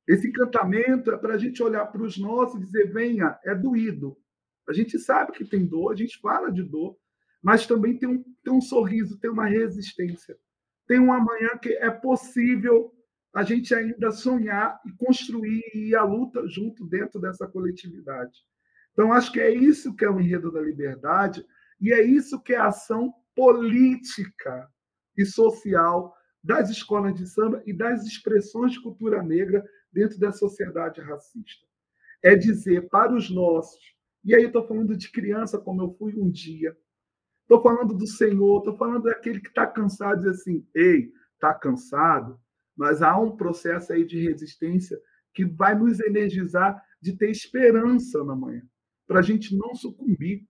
[0.06, 4.16] Esse encantamento é para a gente olhar para os nossos e dizer: venha, é doído.
[4.68, 6.96] A gente sabe que tem dor, a gente fala de dor,
[7.42, 10.36] mas também tem um, tem um sorriso, tem uma resistência.
[10.86, 12.92] Tem um amanhã que é possível
[13.34, 18.38] a gente ainda sonhar e construir e à luta junto dentro dessa coletividade.
[18.92, 21.44] Então, acho que é isso que é o enredo da liberdade
[21.80, 24.70] e é isso que é a ação política
[25.16, 31.00] e social das escolas de samba e das expressões de cultura negra dentro da sociedade
[31.00, 31.66] racista.
[32.22, 36.30] É dizer para os nossos, e aí estou falando de criança como eu fui um
[36.30, 36.76] dia,
[37.42, 42.40] estou falando do Senhor, estou falando daquele que está cansado, dizer assim, ei, está cansado?
[42.76, 45.00] Mas há um processo aí de resistência
[45.32, 48.62] que vai nos energizar de ter esperança na manhã,
[49.06, 50.46] para a gente não sucumbir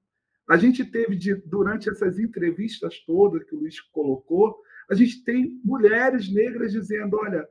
[0.48, 5.60] a gente teve, de, durante essas entrevistas todas que o Luiz colocou, a gente tem
[5.64, 7.48] mulheres negras dizendo: olha,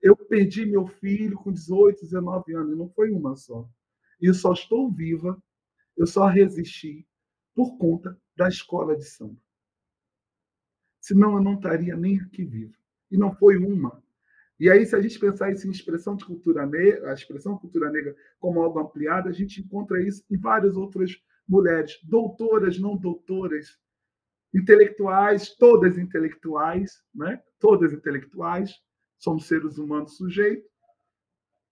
[0.00, 3.68] eu perdi meu filho com 18, 19 anos, não foi uma só.
[4.20, 5.42] E eu só estou viva,
[5.96, 7.06] eu só resisti
[7.54, 9.36] por conta da escola de samba.
[11.00, 12.74] Senão eu não estaria nem aqui viva.
[13.10, 14.02] E não foi uma.
[14.58, 17.90] E aí, se a gente pensar isso em expressão de cultura negra, a expressão cultura
[17.90, 21.16] negra como algo ampliado, a gente encontra isso em várias outras
[21.48, 23.78] mulheres, doutoras, não doutoras,
[24.54, 27.42] intelectuais, todas intelectuais, né?
[27.58, 28.74] todas intelectuais,
[29.18, 30.68] somos seres humanos sujeitos,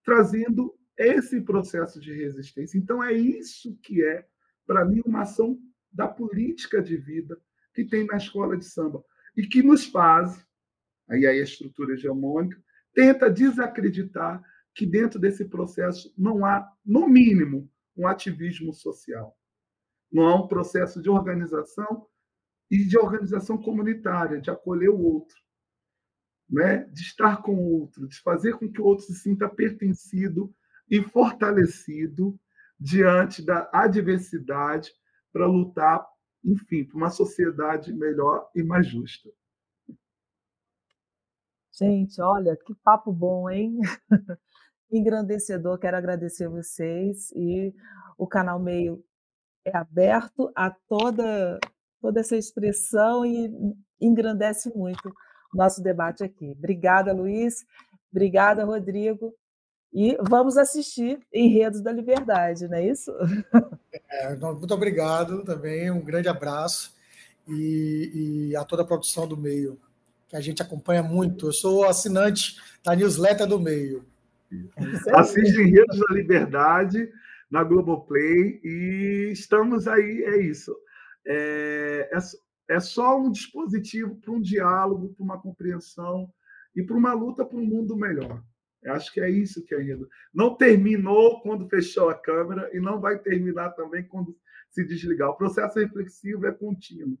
[0.03, 2.77] trazendo esse processo de resistência.
[2.77, 4.25] Então, é isso que é,
[4.65, 5.59] para mim, uma ação
[5.91, 7.39] da política de vida
[7.73, 9.03] que tem na escola de samba
[9.35, 10.45] e que nos faz,
[11.09, 12.61] aí a estrutura hegemônica,
[12.93, 14.41] tenta desacreditar
[14.73, 19.35] que dentro desse processo não há, no mínimo, um ativismo social
[20.11, 22.07] não há um processo de organização
[22.69, 25.35] e de organização comunitária, de acolher o outro,
[26.49, 26.85] né?
[26.85, 30.53] de estar com o outro, de fazer com que o outro se sinta pertencido
[30.89, 32.39] e fortalecido
[32.79, 34.91] diante da adversidade
[35.31, 36.05] para lutar,
[36.43, 39.29] enfim, por uma sociedade melhor e mais justa.
[41.77, 43.79] Gente, olha, que papo bom, hein?
[44.89, 45.77] Engrandecedor.
[45.77, 47.73] Quero agradecer vocês e
[48.17, 49.03] o canal Meio
[49.65, 51.59] é aberto a toda,
[51.99, 53.51] toda essa expressão e
[53.99, 55.09] engrandece muito
[55.53, 56.51] o nosso debate aqui.
[56.51, 57.65] Obrigada, Luiz.
[58.11, 59.33] Obrigada, Rodrigo.
[59.91, 63.11] E vamos assistir Enredos da Liberdade, não é isso?
[64.09, 66.93] É, muito obrigado também, um grande abraço
[67.47, 69.79] e, e, a toda a produção do meio,
[70.27, 71.47] que a gente acompanha muito.
[71.47, 74.05] Eu sou assinante da newsletter do meio.
[75.15, 77.09] Assiste Enredos da Liberdade
[77.49, 80.75] na Globoplay e estamos aí, é isso.
[81.25, 86.29] É, é, é só um dispositivo para um diálogo, para uma compreensão
[86.75, 88.43] e para uma luta para um mundo melhor.
[88.83, 90.07] Eu acho que é isso que é enredo.
[90.33, 94.37] Não terminou quando fechou a câmera e não vai terminar também quando
[94.69, 95.29] se desligar.
[95.29, 97.17] O processo reflexivo é contínuo.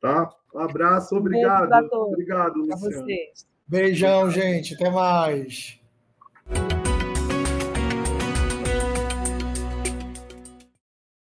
[0.00, 0.30] Tá?
[0.54, 1.68] Um abraço, obrigado.
[1.68, 3.06] Beijo obrigado, Luciano.
[3.66, 4.74] Beijão, gente.
[4.74, 5.80] Até mais.